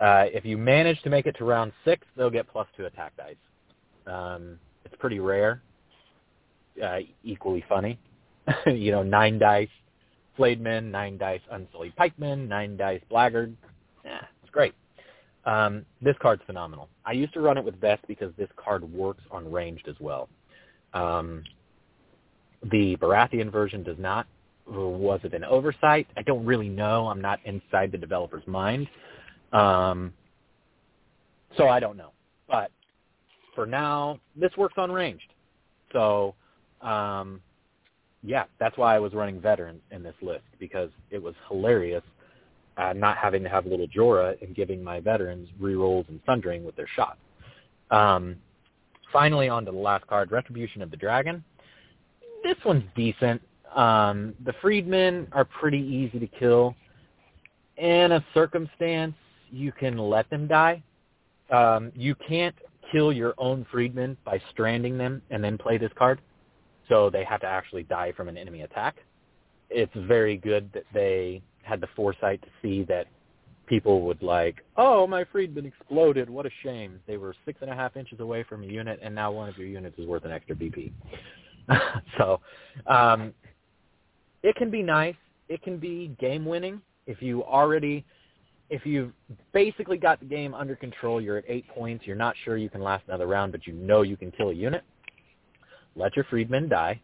[0.00, 3.12] Uh, if you manage to make it to round six, they'll get plus two attack
[3.16, 3.36] dice.
[4.06, 5.62] Um, it's pretty rare.
[6.82, 7.98] Uh, equally funny.
[8.66, 9.68] you know, nine dice
[10.36, 13.54] Flayed Men, nine dice Unsullied Pikemen, nine dice Blackguard.
[14.04, 14.72] Yeah, it's great.
[15.44, 16.88] Um, this card's phenomenal.
[17.04, 20.28] I used to run it with Vest because this card works on ranged as well.
[20.94, 21.42] Um,
[22.62, 24.26] the Baratheon version does not.
[24.66, 26.06] Was it an oversight?
[26.16, 27.08] I don't really know.
[27.08, 28.86] I'm not inside the developer's mind.
[29.52, 30.12] Um,
[31.56, 32.10] so I don't know.
[32.48, 32.70] But
[33.54, 35.32] for now, this works on ranged.
[35.92, 36.34] So
[36.82, 37.40] um,
[38.22, 42.02] yeah, that's why I was running veterans in this list because it was hilarious
[42.76, 46.76] uh, not having to have little Jorah and giving my veterans rerolls and sundering with
[46.76, 47.18] their shots.
[47.90, 48.36] Um,
[49.12, 51.42] finally, on to the last card, Retribution of the Dragon.
[52.48, 53.42] This one's decent.
[53.76, 56.74] Um, the freedmen are pretty easy to kill.
[57.76, 59.14] In a circumstance,
[59.50, 60.82] you can let them die.
[61.50, 62.54] Um, you can't
[62.90, 66.22] kill your own freedmen by stranding them and then play this card
[66.88, 68.96] so they have to actually die from an enemy attack.
[69.68, 73.08] It's very good that they had the foresight to see that
[73.66, 76.30] people would like, oh, my freedman exploded.
[76.30, 76.98] What a shame.
[77.06, 79.58] They were six and a half inches away from a unit, and now one of
[79.58, 80.94] your units is worth an extra VP.
[82.18, 82.40] so
[82.86, 83.32] um,
[84.42, 85.16] it can be nice.
[85.48, 88.04] It can be game winning if you already
[88.70, 89.12] if you've
[89.52, 92.82] basically got the game under control, you're at eight points, you're not sure you can
[92.82, 94.84] last another round, but you know you can kill a unit,
[95.96, 97.00] let your freedmen die,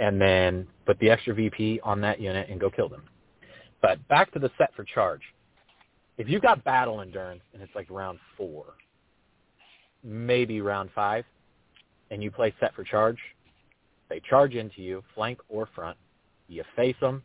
[0.00, 3.02] and then put the extra VP on that unit and go kill them.
[3.80, 5.22] But back to the set for charge.
[6.18, 8.64] If you've got battle endurance and it's like round four,
[10.02, 11.24] maybe round five,
[12.10, 13.18] and you play set for charge,
[14.10, 15.96] they charge into you, flank or front.
[16.48, 17.22] You face them.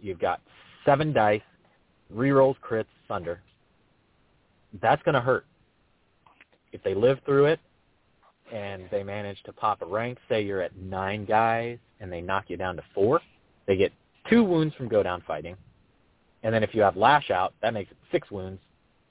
[0.00, 0.40] You've got
[0.86, 1.42] seven dice,
[2.14, 3.42] rerolls, crits, thunder.
[4.80, 5.44] That's going to hurt.
[6.72, 7.60] If they live through it,
[8.52, 12.44] and they manage to pop a rank, say you're at nine guys and they knock
[12.48, 13.20] you down to four,
[13.66, 13.92] they get
[14.28, 15.56] two wounds from go down fighting.
[16.42, 18.60] And then if you have lash out, that makes it six wounds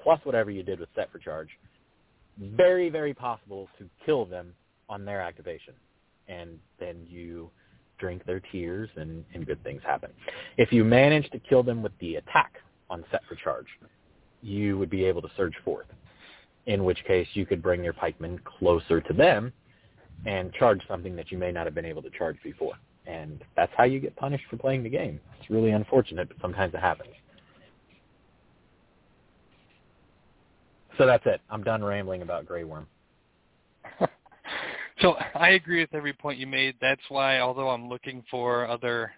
[0.01, 1.49] plus whatever you did with set for charge.
[2.37, 4.53] Very, very possible to kill them
[4.89, 5.73] on their activation.
[6.27, 7.49] And then you
[7.97, 10.11] drink their tears and, and good things happen.
[10.57, 12.55] If you manage to kill them with the attack
[12.89, 13.67] on set for charge,
[14.41, 15.87] you would be able to surge forth
[16.65, 19.51] in which case you could bring your pikemen closer to them
[20.25, 22.75] and charge something that you may not have been able to charge before.
[23.05, 25.19] And that's how you get punished for playing the game.
[25.39, 27.09] It's really unfortunate, but sometimes it happens.
[30.97, 31.41] So that's it.
[31.49, 32.87] I'm done rambling about Grey Worm.
[35.03, 36.75] So I agree with every point you made.
[36.79, 39.11] That's why, although I'm looking for other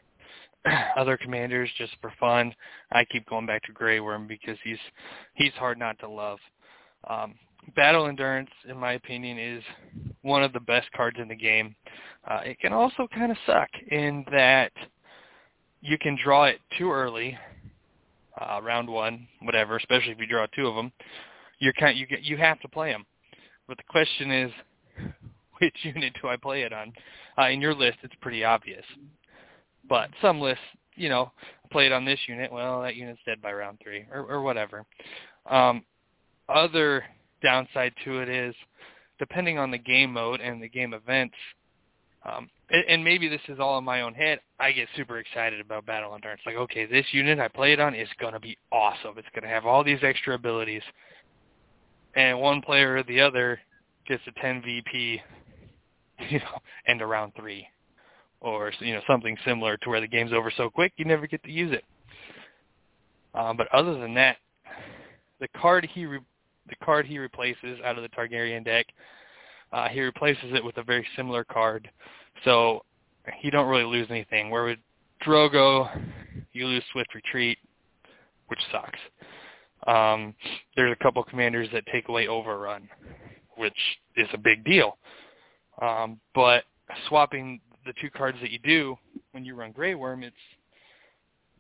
[0.98, 2.54] other commanders just for fun,
[2.92, 4.80] I keep going back to Grey Worm because he's
[5.36, 6.40] he's hard not to love.
[7.08, 7.36] Um,
[7.76, 9.64] Battle Endurance, in my opinion, is
[10.24, 11.76] one of the best cards in the game.
[12.28, 14.72] Uh, it can also kind of suck in that
[15.82, 17.38] you can draw it too early,
[18.42, 19.78] uh, round one, whatever.
[19.78, 20.92] Especially if you draw two of them,
[21.60, 23.06] you're kind you get you have to play them.
[23.68, 24.52] But the question is,
[25.66, 26.94] which unit do I play it on?
[27.38, 28.86] Uh, in your list, it's pretty obvious.
[29.88, 30.64] But some lists,
[30.96, 31.32] you know,
[31.72, 32.52] play it on this unit.
[32.52, 34.86] Well, that unit's dead by round three, or, or whatever.
[35.50, 35.84] Um,
[36.50, 37.04] other
[37.44, 38.56] downside to it is,
[39.20, 41.36] depending on the game mode and the game events,
[42.26, 45.60] um, and, and maybe this is all in my own head, I get super excited
[45.60, 46.42] about Battle Endurance.
[46.46, 49.16] Like, okay, this unit I play it on is going to be awesome.
[49.18, 50.82] It's going to have all these extra abilities.
[52.16, 53.60] And one player or the other
[54.08, 55.22] gets a 10 VP,
[56.30, 57.68] you know, end of round three.
[58.42, 61.44] Or, you know, something similar to where the game's over so quick you never get
[61.44, 61.84] to use it.
[63.34, 64.38] Um, but other than that,
[65.40, 66.20] the card he re-
[66.70, 68.86] the card he replaces out of the Targaryen deck,
[69.72, 71.90] uh, he replaces it with a very similar card.
[72.44, 72.84] So
[73.40, 74.50] he don't really lose anything.
[74.50, 74.80] Where with
[75.24, 75.90] Drogo,
[76.54, 77.58] you lose Swift Retreat,
[78.48, 79.00] which sucks.
[79.88, 80.34] Um,
[80.76, 82.90] there's a couple commanders that take away Overrun,
[83.58, 83.78] which
[84.16, 84.98] is a big deal.
[85.82, 86.64] Um, but
[87.08, 88.98] swapping the two cards that you do
[89.32, 90.36] when you run Grey Worm, it's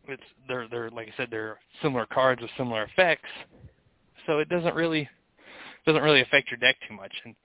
[0.08, 3.30] it's they're they're like I said they're similar cards with similar effects,
[4.26, 5.10] so it doesn't really
[5.86, 7.14] doesn't really affect your deck too much.
[7.26, 7.36] And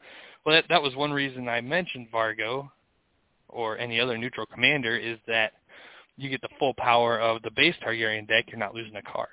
[0.45, 2.71] well, that that was one reason I mentioned Vargo
[3.49, 5.53] or any other neutral commander is that
[6.17, 8.47] you get the full power of the base Targaryen deck.
[8.49, 9.29] You're not losing a card.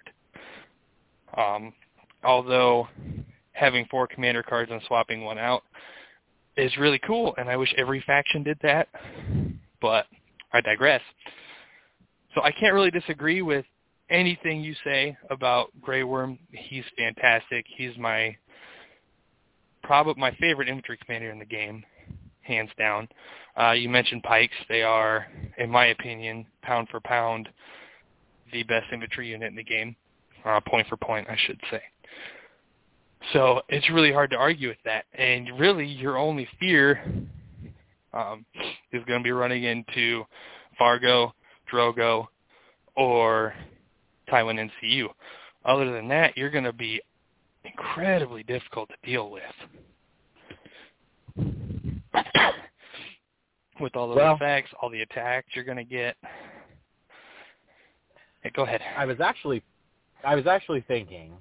[1.37, 1.73] Um,
[2.23, 2.87] although
[3.51, 5.63] having four commander cards and swapping one out
[6.57, 8.87] is really cool, and I wish every faction did that.
[9.79, 10.07] But
[10.51, 11.01] I digress.
[12.33, 13.65] So I can't really disagree with
[14.09, 17.65] anything you say about Grey Worm, he's fantastic.
[17.77, 18.35] He's my
[19.83, 21.83] probably my favorite infantry commander in the game,
[22.41, 23.07] hands down.
[23.59, 25.27] Uh, you mentioned pikes; they are,
[25.57, 27.49] in my opinion, pound for pound,
[28.51, 29.95] the best infantry unit in the game,
[30.45, 31.81] uh, point for point, I should say.
[33.33, 35.05] So it's really hard to argue with that.
[35.13, 37.01] And really, your only fear
[38.13, 38.45] um,
[38.91, 40.23] is going to be running into
[40.79, 41.31] Vargo,
[41.71, 42.27] Drogo,
[42.95, 43.53] or
[44.29, 45.07] Tywin NCU.
[45.65, 47.01] Other than that, you're going to be
[47.65, 49.43] incredibly difficult to deal with.
[53.79, 56.15] with all those well, effects, all the attacks you're going to get.
[58.41, 58.81] Hey, go ahead.
[58.97, 59.61] I was actually,
[60.23, 61.33] I was actually thinking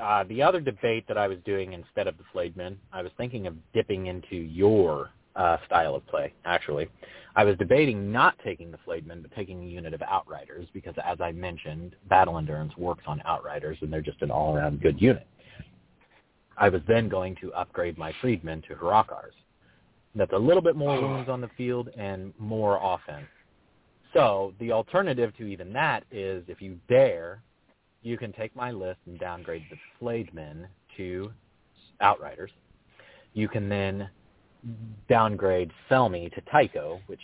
[0.00, 3.12] uh, the other debate that I was doing instead of the Flayed Men, I was
[3.16, 6.88] thinking of dipping into your uh, style of play, actually.
[7.36, 10.94] I was debating not taking the Flayed Men, but taking a unit of Outriders, because
[11.04, 15.26] as I mentioned, Battle Endurance works on Outriders, and they're just an all-around good unit.
[16.56, 19.32] I was then going to upgrade my Freedmen to Hrakkars.
[20.14, 23.28] That's a little bit more wounds on the field and more offense.
[24.12, 27.42] So the alternative to even that is if you dare,
[28.02, 30.66] you can take my list and downgrade the Flayed Men
[30.96, 31.30] to
[32.00, 32.50] Outriders.
[33.34, 34.08] You can then
[35.08, 37.20] downgrade Selmy to Tycho, which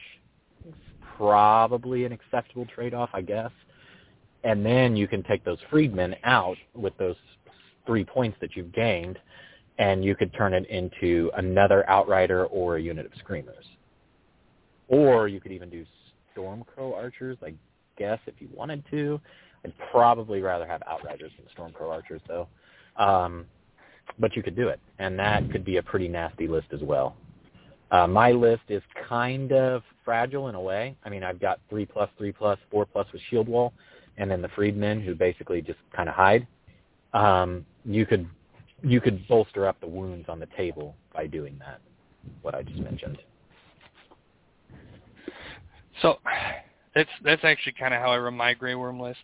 [0.67, 0.75] is
[1.17, 3.51] probably an acceptable trade-off, I guess.
[4.45, 7.17] And then you can take those freedmen out with those
[7.87, 9.19] three points that you've gained,
[9.79, 13.65] and you could turn it into another Outrider or a unit of Screamers.
[14.89, 15.85] Or you could even do
[16.35, 17.55] Stormcrow Archers, I
[17.99, 19.21] guess, if you wanted to.
[19.67, 22.47] I'd probably rather have Outriders than Stormcrow Archers, though.
[22.97, 23.47] Um,
[24.21, 27.17] but you could do it, and that could be a pretty nasty list as well.
[27.91, 30.97] Uh, my list is kind of fragile in a way.
[31.05, 33.73] I mean, I've got three plus, three plus, four plus with shield wall,
[34.19, 36.47] and then the freedmen who basically just kind of hide.
[37.13, 38.29] Um, you could
[38.83, 41.81] you could bolster up the wounds on the table by doing that.
[42.43, 43.19] What I just mentioned.
[46.03, 46.19] So
[46.95, 49.21] that's that's actually kind of how I run my Grey Worm list.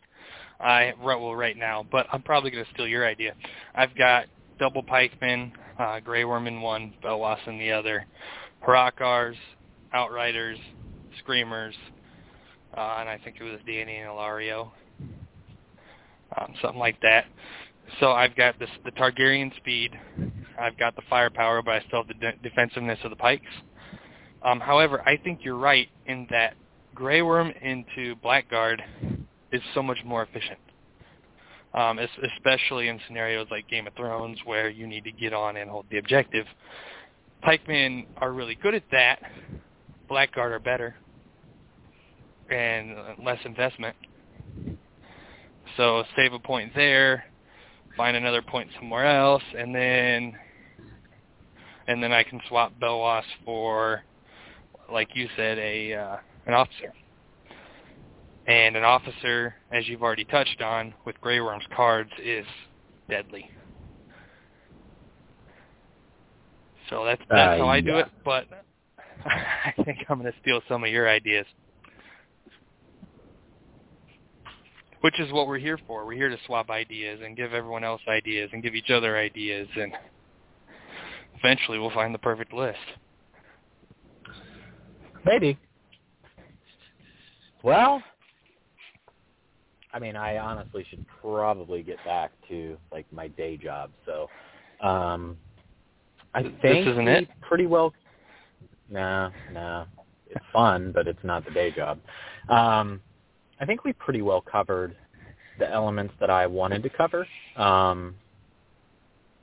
[0.62, 3.34] I well right now, but I'm probably going to steal your idea.
[3.74, 4.26] I've got
[4.58, 8.06] double pikemen, uh, Grey Worm in one, Belwas in the other,
[8.66, 9.34] Hrakkars,
[9.92, 10.58] Outriders,
[11.18, 11.74] Screamers,
[12.76, 14.70] uh, and I think it was Danny and Illyrio,
[16.38, 17.26] um, something like that.
[18.00, 19.98] So I've got this, the Targaryen speed,
[20.58, 23.50] I've got the firepower, but I still have the de- defensiveness of the pikes.
[24.42, 26.54] Um, however, I think you're right in that
[26.94, 28.82] Grey Worm into Blackguard
[29.52, 30.58] is so much more efficient,
[31.74, 35.70] um, especially in scenarios like Game of Thrones where you need to get on and
[35.70, 36.46] hold the objective.
[37.42, 39.20] Pikemen are really good at that.
[40.08, 40.94] Blackguard are better
[42.50, 43.96] and less investment.
[45.76, 47.24] So save a point there,
[47.96, 50.34] find another point somewhere else, and then
[51.88, 54.02] and then I can swap Belwas for,
[54.90, 56.16] like you said, a uh,
[56.46, 56.92] an officer.
[58.46, 62.46] And an officer, as you've already touched on, with Grey Worm's cards, is
[63.08, 63.48] deadly.
[66.90, 68.06] So that's that's uh, how I do it.
[68.24, 68.46] But
[69.24, 71.46] I think I'm going to steal some of your ideas,
[75.00, 76.04] which is what we're here for.
[76.04, 79.68] We're here to swap ideas and give everyone else ideas and give each other ideas,
[79.76, 79.92] and
[81.38, 82.78] eventually we'll find the perfect list.
[85.24, 85.56] Maybe.
[87.62, 88.02] Well,
[89.92, 93.90] I mean, I honestly should probably get back to like my day job.
[94.06, 94.28] So,
[94.86, 95.36] um,
[96.34, 97.28] I think this isn't it.
[97.42, 97.92] Pretty well.
[98.90, 99.84] No, no,
[100.30, 101.98] it's fun, but it's not the day job.
[102.48, 103.00] Um,
[103.60, 104.96] I think we pretty well covered
[105.58, 107.26] the elements that I wanted to cover.
[107.56, 108.14] Um,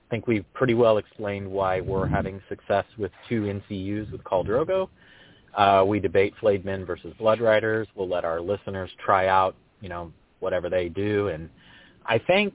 [0.07, 4.45] I think we pretty well explained why we're having success with two NCUs with Khal
[4.45, 4.89] Drogo.
[5.55, 7.87] Uh, we debate flayed men versus blood riders.
[7.95, 11.27] We'll let our listeners try out, you know, whatever they do.
[11.29, 11.49] And
[12.05, 12.53] I think,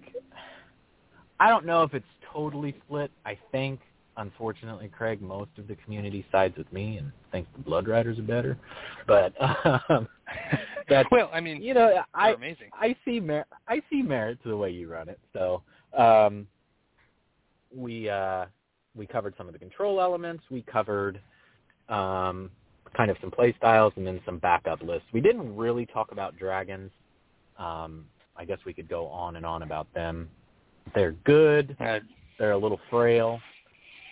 [1.41, 3.11] I don't know if it's totally split.
[3.25, 3.81] I think
[4.17, 8.23] unfortunately, Craig, most of the community sides with me and thinks the Blood Riders are
[8.23, 8.59] better.
[9.07, 9.35] But
[9.89, 10.09] um,
[10.89, 12.71] that's well, I mean, you know, I amazing.
[12.73, 15.19] I see mer- I see merit to the way you run it.
[15.33, 15.63] So
[15.97, 16.47] um,
[17.75, 18.47] we uh,
[18.95, 20.45] we covered some of the control elements.
[20.51, 21.21] We covered
[21.89, 22.51] um,
[22.97, 25.09] kind of some play styles and then some backup lists.
[25.13, 26.91] We didn't really talk about dragons.
[27.59, 28.07] Um,
[28.37, 30.29] I guess we could go on and on about them.
[30.95, 31.77] They're good.
[32.39, 33.41] They're a little frail.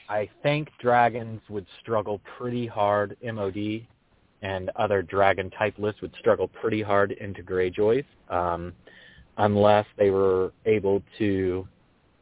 [0.09, 3.86] I think dragons would struggle pretty hard MOD
[4.43, 8.73] and other dragon type lists would struggle pretty hard into Greyjoys um,
[9.39, 11.66] unless they were able to,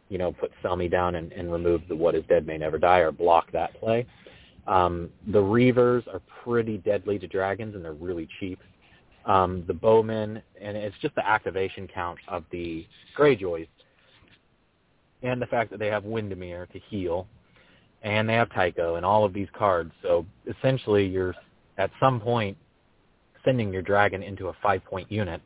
[0.09, 2.99] you know, put Selmy down and, and remove the What is Dead May Never Die
[2.99, 4.07] or block that play.
[4.67, 8.61] Um, the Reavers are pretty deadly to dragons and they're really cheap.
[9.27, 12.87] Um, the Bowmen, and it's just the activation count of the
[13.17, 13.69] Greyjoys
[15.23, 17.27] and the fact that they have Windermere to heal,
[18.03, 19.93] and they have Tycho and all of these cards.
[20.03, 21.35] So essentially, you're
[21.77, 22.57] at some point
[23.45, 25.41] sending your dragon into a five-point unit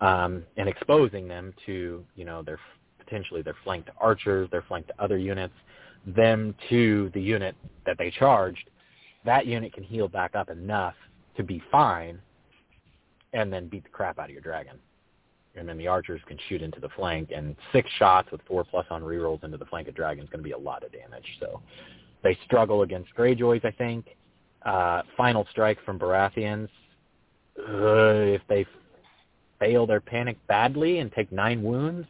[0.00, 2.58] um, and exposing them to, you know, their
[2.98, 5.54] potentially their flanked archers, their flanked other units,
[6.06, 7.54] them to the unit
[7.86, 8.70] that they charged.
[9.24, 10.94] That unit can heal back up enough
[11.36, 12.20] to be fine,
[13.32, 14.78] and then beat the crap out of your dragon
[15.56, 17.30] and then the archers can shoot into the flank.
[17.34, 20.40] And six shots with four plus on rerolls into the flank of dragon is going
[20.40, 21.26] to be a lot of damage.
[21.40, 21.60] So
[22.22, 24.16] they struggle against Greyjoys, I think.
[24.62, 26.68] Uh, final strike from Baratheons.
[27.58, 28.66] Uh, if they
[29.58, 32.06] fail their panic badly and take nine wounds,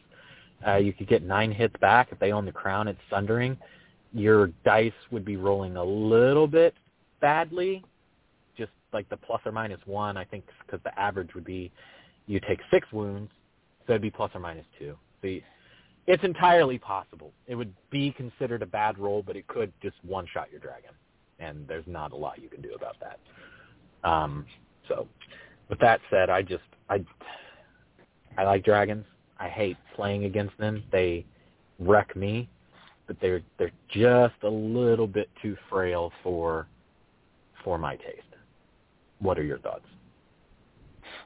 [0.65, 2.09] uh, you could get nine hits back.
[2.11, 3.57] If they own the crown, it's sundering.
[4.13, 6.75] Your dice would be rolling a little bit
[7.19, 7.83] badly,
[8.93, 11.71] like the plus or minus one, I think, because the average would be
[12.27, 13.31] you take six wounds,
[13.85, 14.95] so it'd be plus or minus two.
[15.21, 15.41] So you,
[16.07, 17.31] it's entirely possible.
[17.47, 20.91] It would be considered a bad roll, but it could just one-shot your dragon,
[21.39, 24.09] and there's not a lot you can do about that.
[24.09, 24.45] Um,
[24.87, 25.07] so,
[25.69, 27.05] with that said, I just I
[28.37, 29.05] I like dragons.
[29.39, 30.83] I hate playing against them.
[30.91, 31.25] They
[31.79, 32.49] wreck me,
[33.07, 36.67] but they're they're just a little bit too frail for
[37.63, 38.30] for my taste.
[39.21, 39.85] What are your thoughts?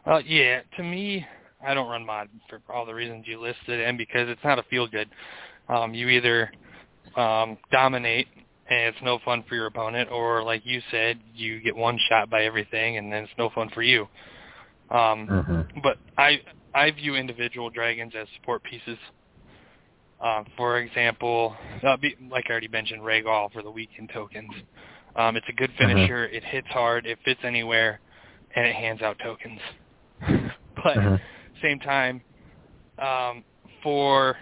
[0.05, 1.25] Well, yeah, to me,
[1.65, 4.63] I don't run mod for all the reasons you listed, and because it's not a
[4.63, 5.09] feel good.
[5.67, 6.51] Um, you either
[7.15, 8.27] um, dominate
[8.67, 12.29] and it's no fun for your opponent, or like you said, you get one shot
[12.29, 14.07] by everything, and then it's no fun for you.
[14.89, 15.79] Um, mm-hmm.
[15.81, 16.41] But I
[16.73, 18.97] I view individual dragons as support pieces.
[20.19, 21.55] Uh, for example,
[21.85, 24.51] uh, be, like I already mentioned, Rhaegal for the weakened tokens.
[25.15, 25.89] Um, it's a good mm-hmm.
[25.89, 26.27] finisher.
[26.27, 26.35] Mm-hmm.
[26.35, 27.05] It hits hard.
[27.05, 27.99] It fits anywhere,
[28.55, 29.59] and it hands out tokens.
[30.75, 31.17] but uh-huh.
[31.61, 32.21] same time,
[32.99, 33.43] um,
[33.83, 34.35] for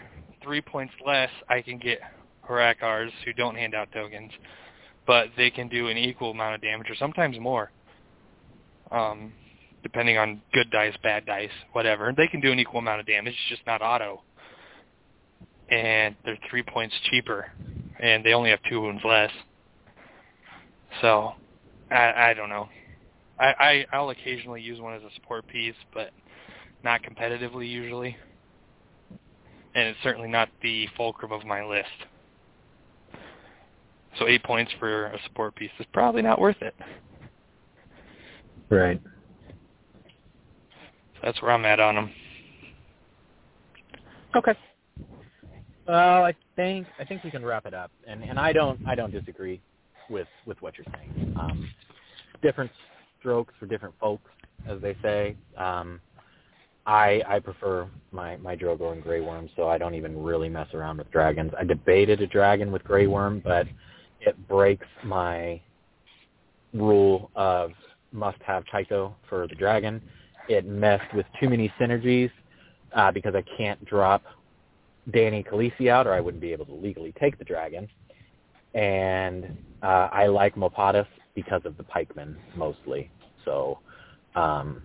[0.43, 1.99] three points less, I can get
[2.47, 4.31] Hrakkars who don't hand out tokens,
[5.07, 7.71] but they can do an equal amount of damage or sometimes more,
[8.91, 9.31] um,
[9.81, 12.13] depending on good dice, bad dice, whatever.
[12.15, 14.21] They can do an equal amount of damage, it's just not auto.
[15.69, 17.51] And they're three points cheaper,
[17.99, 19.31] and they only have two wounds less.
[21.01, 21.33] So,
[21.91, 22.69] I, I don't know.
[23.39, 26.11] I, I I'll occasionally use one as a support piece, but
[26.83, 28.15] not competitively usually.
[29.75, 31.87] And it's certainly not the fulcrum of my list.
[34.19, 36.75] So eight points for a support piece is probably not worth it.
[38.69, 39.01] Right.
[41.15, 42.11] So that's where I'm at on them.
[44.35, 44.53] Okay.
[45.87, 48.95] Well, I think I think we can wrap it up, and and I don't I
[48.95, 49.59] don't disagree
[50.09, 51.35] with with what you're saying.
[51.39, 51.69] Um,
[52.41, 52.71] different
[53.19, 54.29] strokes for different folks,
[54.67, 55.35] as they say.
[55.57, 55.99] Um,
[56.85, 60.67] I I prefer my my Drogo and Grey Worm, so I don't even really mess
[60.73, 61.51] around with dragons.
[61.57, 63.67] I debated a dragon with Grey Worm, but
[64.21, 65.61] it breaks my
[66.73, 67.71] rule of
[68.11, 70.01] must have Tycho for the dragon.
[70.49, 72.31] It messed with too many synergies
[72.95, 74.23] uh, because I can't drop
[75.11, 77.87] Danny Khaleesi out, or I wouldn't be able to legally take the dragon.
[78.73, 83.09] And uh, I like Mopatis because of the pikemen mostly.
[83.45, 83.79] So
[84.35, 84.81] um,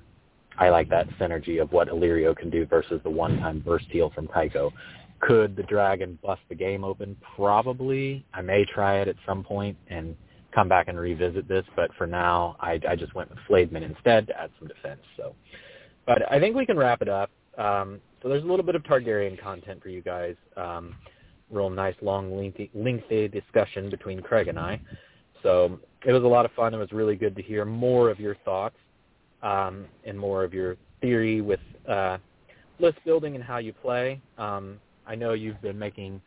[0.58, 4.28] I like that synergy of what Illyrio can do versus the one-time burst heal from
[4.28, 4.72] Tycho.
[5.20, 7.16] Could the dragon bust the game open?
[7.36, 8.24] Probably.
[8.34, 10.16] I may try it at some point and
[10.54, 13.82] come back and revisit this, but for now, I, I just went with Flayed Man
[13.82, 15.00] instead to add some defense.
[15.16, 15.34] So,
[16.06, 17.30] but I think we can wrap it up.
[17.58, 20.34] Um, so there's a little bit of Targaryen content for you guys.
[20.56, 20.94] Um,
[21.50, 24.80] real nice, long, lengthy, lengthy discussion between Craig and I.
[25.42, 26.74] So it was a lot of fun.
[26.74, 28.76] It was really good to hear more of your thoughts
[29.42, 32.18] um, and more of your theory with uh,
[32.78, 34.20] list building and how you play.
[34.36, 36.20] Um, I know you've been making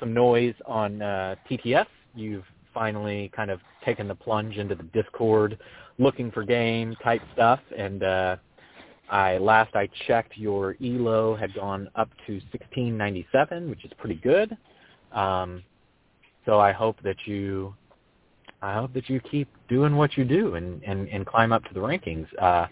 [0.00, 1.86] some noise on uh, TTS.
[2.14, 5.58] You've finally kind of taken the plunge into the Discord,
[5.98, 8.36] looking for game type stuff, and uh,
[9.10, 14.56] I last I checked, your Elo had gone up to 1697, which is pretty good.
[15.12, 15.62] Um,
[16.44, 17.74] so I hope that you
[18.60, 21.74] I hope that you keep doing what you do and, and, and climb up to
[21.74, 22.26] the rankings.
[22.40, 22.66] Uh,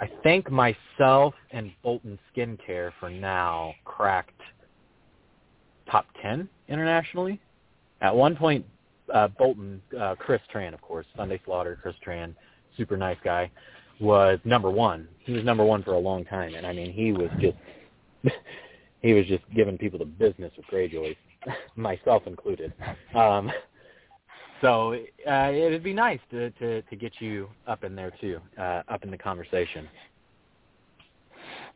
[0.00, 4.40] I thank myself and Bolton Skincare for now cracked
[5.88, 7.40] top 10 internationally.
[8.00, 8.66] At one point,
[9.14, 12.34] uh, Bolton, uh, Chris Tran, of course, Sunday Slaughter, Chris Tran,
[12.76, 13.48] super nice guy,
[14.02, 15.08] was number one.
[15.24, 17.56] He was number one for a long time, and I mean, he was just
[19.00, 21.16] he was just giving people the business with Greyjoys,
[21.76, 22.74] myself included.
[23.14, 23.50] Um,
[24.60, 24.94] so
[25.28, 29.04] uh, it'd be nice to, to to get you up in there too, uh, up
[29.04, 29.88] in the conversation.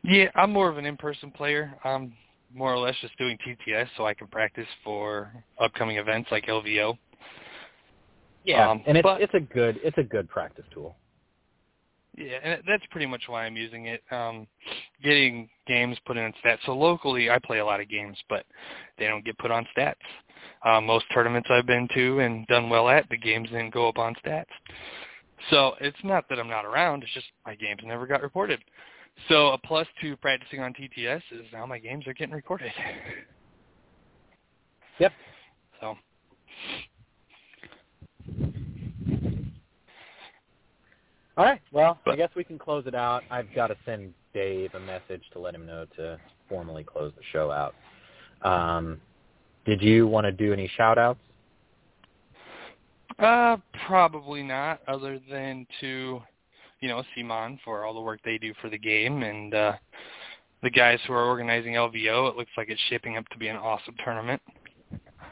[0.03, 1.73] Yeah, I'm more of an in-person player.
[1.83, 2.13] I'm
[2.53, 6.97] more or less just doing TTS so I can practice for upcoming events like LVO.
[8.45, 10.95] Yeah, Um, and it's but- it's a good it's a good practice tool.
[12.17, 14.01] Yeah, and that's pretty much why I'm using it.
[14.09, 14.47] Um,
[15.03, 16.57] getting games put in stats.
[16.65, 18.43] So locally, I play a lot of games, but
[18.97, 19.93] they don't get put on stats.
[20.65, 23.99] Uh, most tournaments I've been to and done well at, the games didn't go up
[23.99, 24.45] on stats.
[25.51, 27.03] So it's not that I'm not around.
[27.03, 28.59] It's just my games never got reported.
[29.29, 32.71] So a plus to practicing on TTS is now my games are getting recorded.
[34.99, 35.13] Yep.
[35.79, 35.95] So
[41.37, 41.61] All right.
[41.71, 43.21] Well, I guess we can close it out.
[43.29, 46.19] I've got to send Dave a message to let him know to
[46.49, 47.75] formally close the show out.
[48.41, 48.99] Um,
[49.63, 51.19] did you want to do any shout outs?
[53.19, 56.21] Uh, probably not, other than to,
[56.79, 59.73] you know, CMON for all the work they do for the game and uh,
[60.63, 62.31] the guys who are organizing LVO.
[62.31, 64.41] It looks like it's shaping up to be an awesome tournament.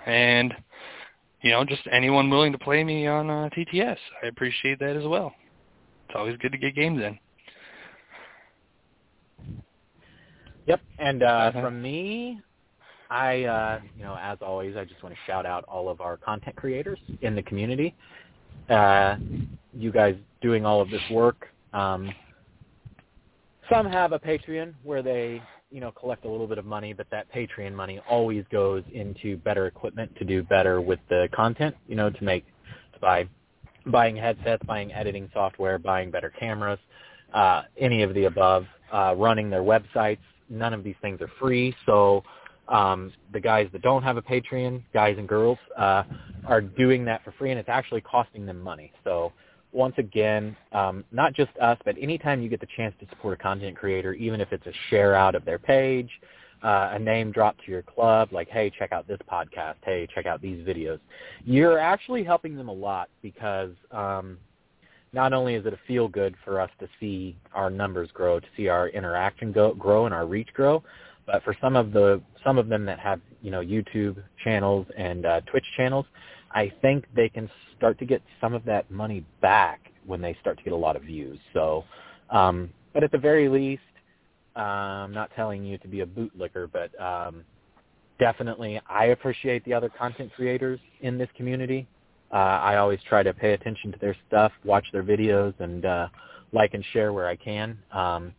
[0.06, 0.53] And,
[1.41, 3.98] you know, just anyone willing to play me on uh, TTS.
[4.23, 5.34] I appreciate that as well.
[6.16, 7.20] It's always good to get games in.
[10.66, 10.80] Yep.
[10.98, 11.62] And uh, Uh-huh.
[11.62, 12.40] from me,
[13.10, 16.16] I, uh, you know, as always, I just want to shout out all of our
[16.16, 17.96] content creators in the community.
[18.70, 19.18] Uh,
[19.74, 21.50] you guys doing all of this work.
[21.74, 22.10] Um,
[23.70, 27.08] some have a Patreon where they, you know, collect a little bit of money, but
[27.12, 31.98] that Patreon money always goes into better equipment to do better with the content, you
[31.98, 32.46] know, to make,
[32.94, 33.28] to buy,
[33.88, 36.80] buying headsets, buying editing software, buying better cameras,
[37.34, 40.20] uh, any of the above, uh, running their websites.
[40.49, 42.24] None of these things are free, so
[42.68, 46.03] um, the guys that don't have a Patreon, guys and girls, uh,
[46.48, 48.91] are doing that for free, and it's actually costing them money.
[49.03, 49.34] So
[49.72, 53.44] once again, um, not just us, but anytime you get the chance to support a
[53.44, 56.10] content creator, even if it's a share out of their page,
[56.66, 60.26] uh, a name drop to your club, like, hey, check out this podcast, hey, check
[60.26, 61.00] out these videos,
[61.46, 64.38] you're actually helping them a lot because um,
[65.14, 68.48] not only is it a feel good for us to see our numbers grow, to
[68.58, 70.84] see our interaction go, grow and our reach grow,
[71.28, 75.26] but for some of the some of them that have you know YouTube channels and
[75.26, 76.06] uh, Twitch channels,
[76.52, 77.48] I think they can
[77.78, 80.96] start to get some of that money back when they start to get a lot
[80.96, 81.40] of views.
[81.54, 81.84] So,
[82.32, 83.82] um, but at the very least,
[84.56, 87.44] I'm not telling you to be a bootlicker, but um,
[88.19, 91.88] definitely I appreciate the other content creators in this community.
[92.32, 96.07] Uh, I always try to pay attention to their stuff, watch their videos, and uh,
[96.52, 97.77] like and share where I can.
[97.91, 98.34] Um,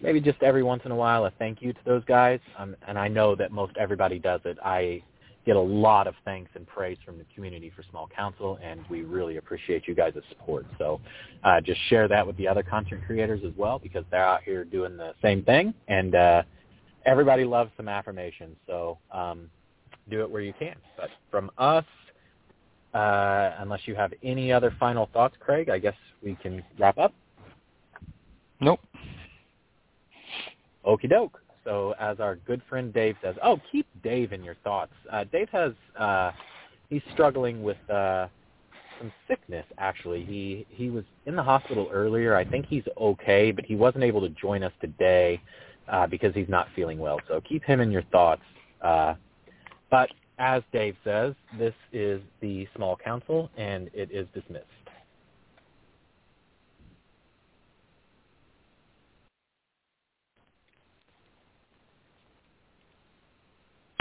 [0.00, 2.98] maybe just every once in a while a thank you to those guys, um, and
[2.98, 4.58] I know that most everybody does it.
[4.64, 5.02] I
[5.48, 9.00] get a lot of thanks and praise from the community for Small Council, and we
[9.00, 10.66] really appreciate you guys' support.
[10.76, 11.00] So
[11.42, 14.62] uh, just share that with the other content creators as well because they're out here
[14.62, 16.42] doing the same thing, and uh,
[17.06, 18.56] everybody loves some affirmation.
[18.66, 19.48] So um,
[20.10, 20.74] do it where you can.
[20.98, 21.86] But from us,
[22.92, 27.14] uh, unless you have any other final thoughts, Craig, I guess we can wrap up.
[28.60, 28.80] Nope.
[30.84, 31.40] Okey doke.
[31.68, 34.92] So as our good friend Dave says, oh, keep Dave in your thoughts.
[35.12, 36.32] Uh, Dave has, uh,
[36.88, 38.28] he's struggling with uh,
[38.98, 40.24] some sickness, actually.
[40.24, 42.34] He, he was in the hospital earlier.
[42.34, 45.42] I think he's okay, but he wasn't able to join us today
[45.90, 47.20] uh, because he's not feeling well.
[47.28, 48.42] So keep him in your thoughts.
[48.80, 49.14] Uh,
[49.90, 50.08] but
[50.38, 54.64] as Dave says, this is the small council, and it is dismissed.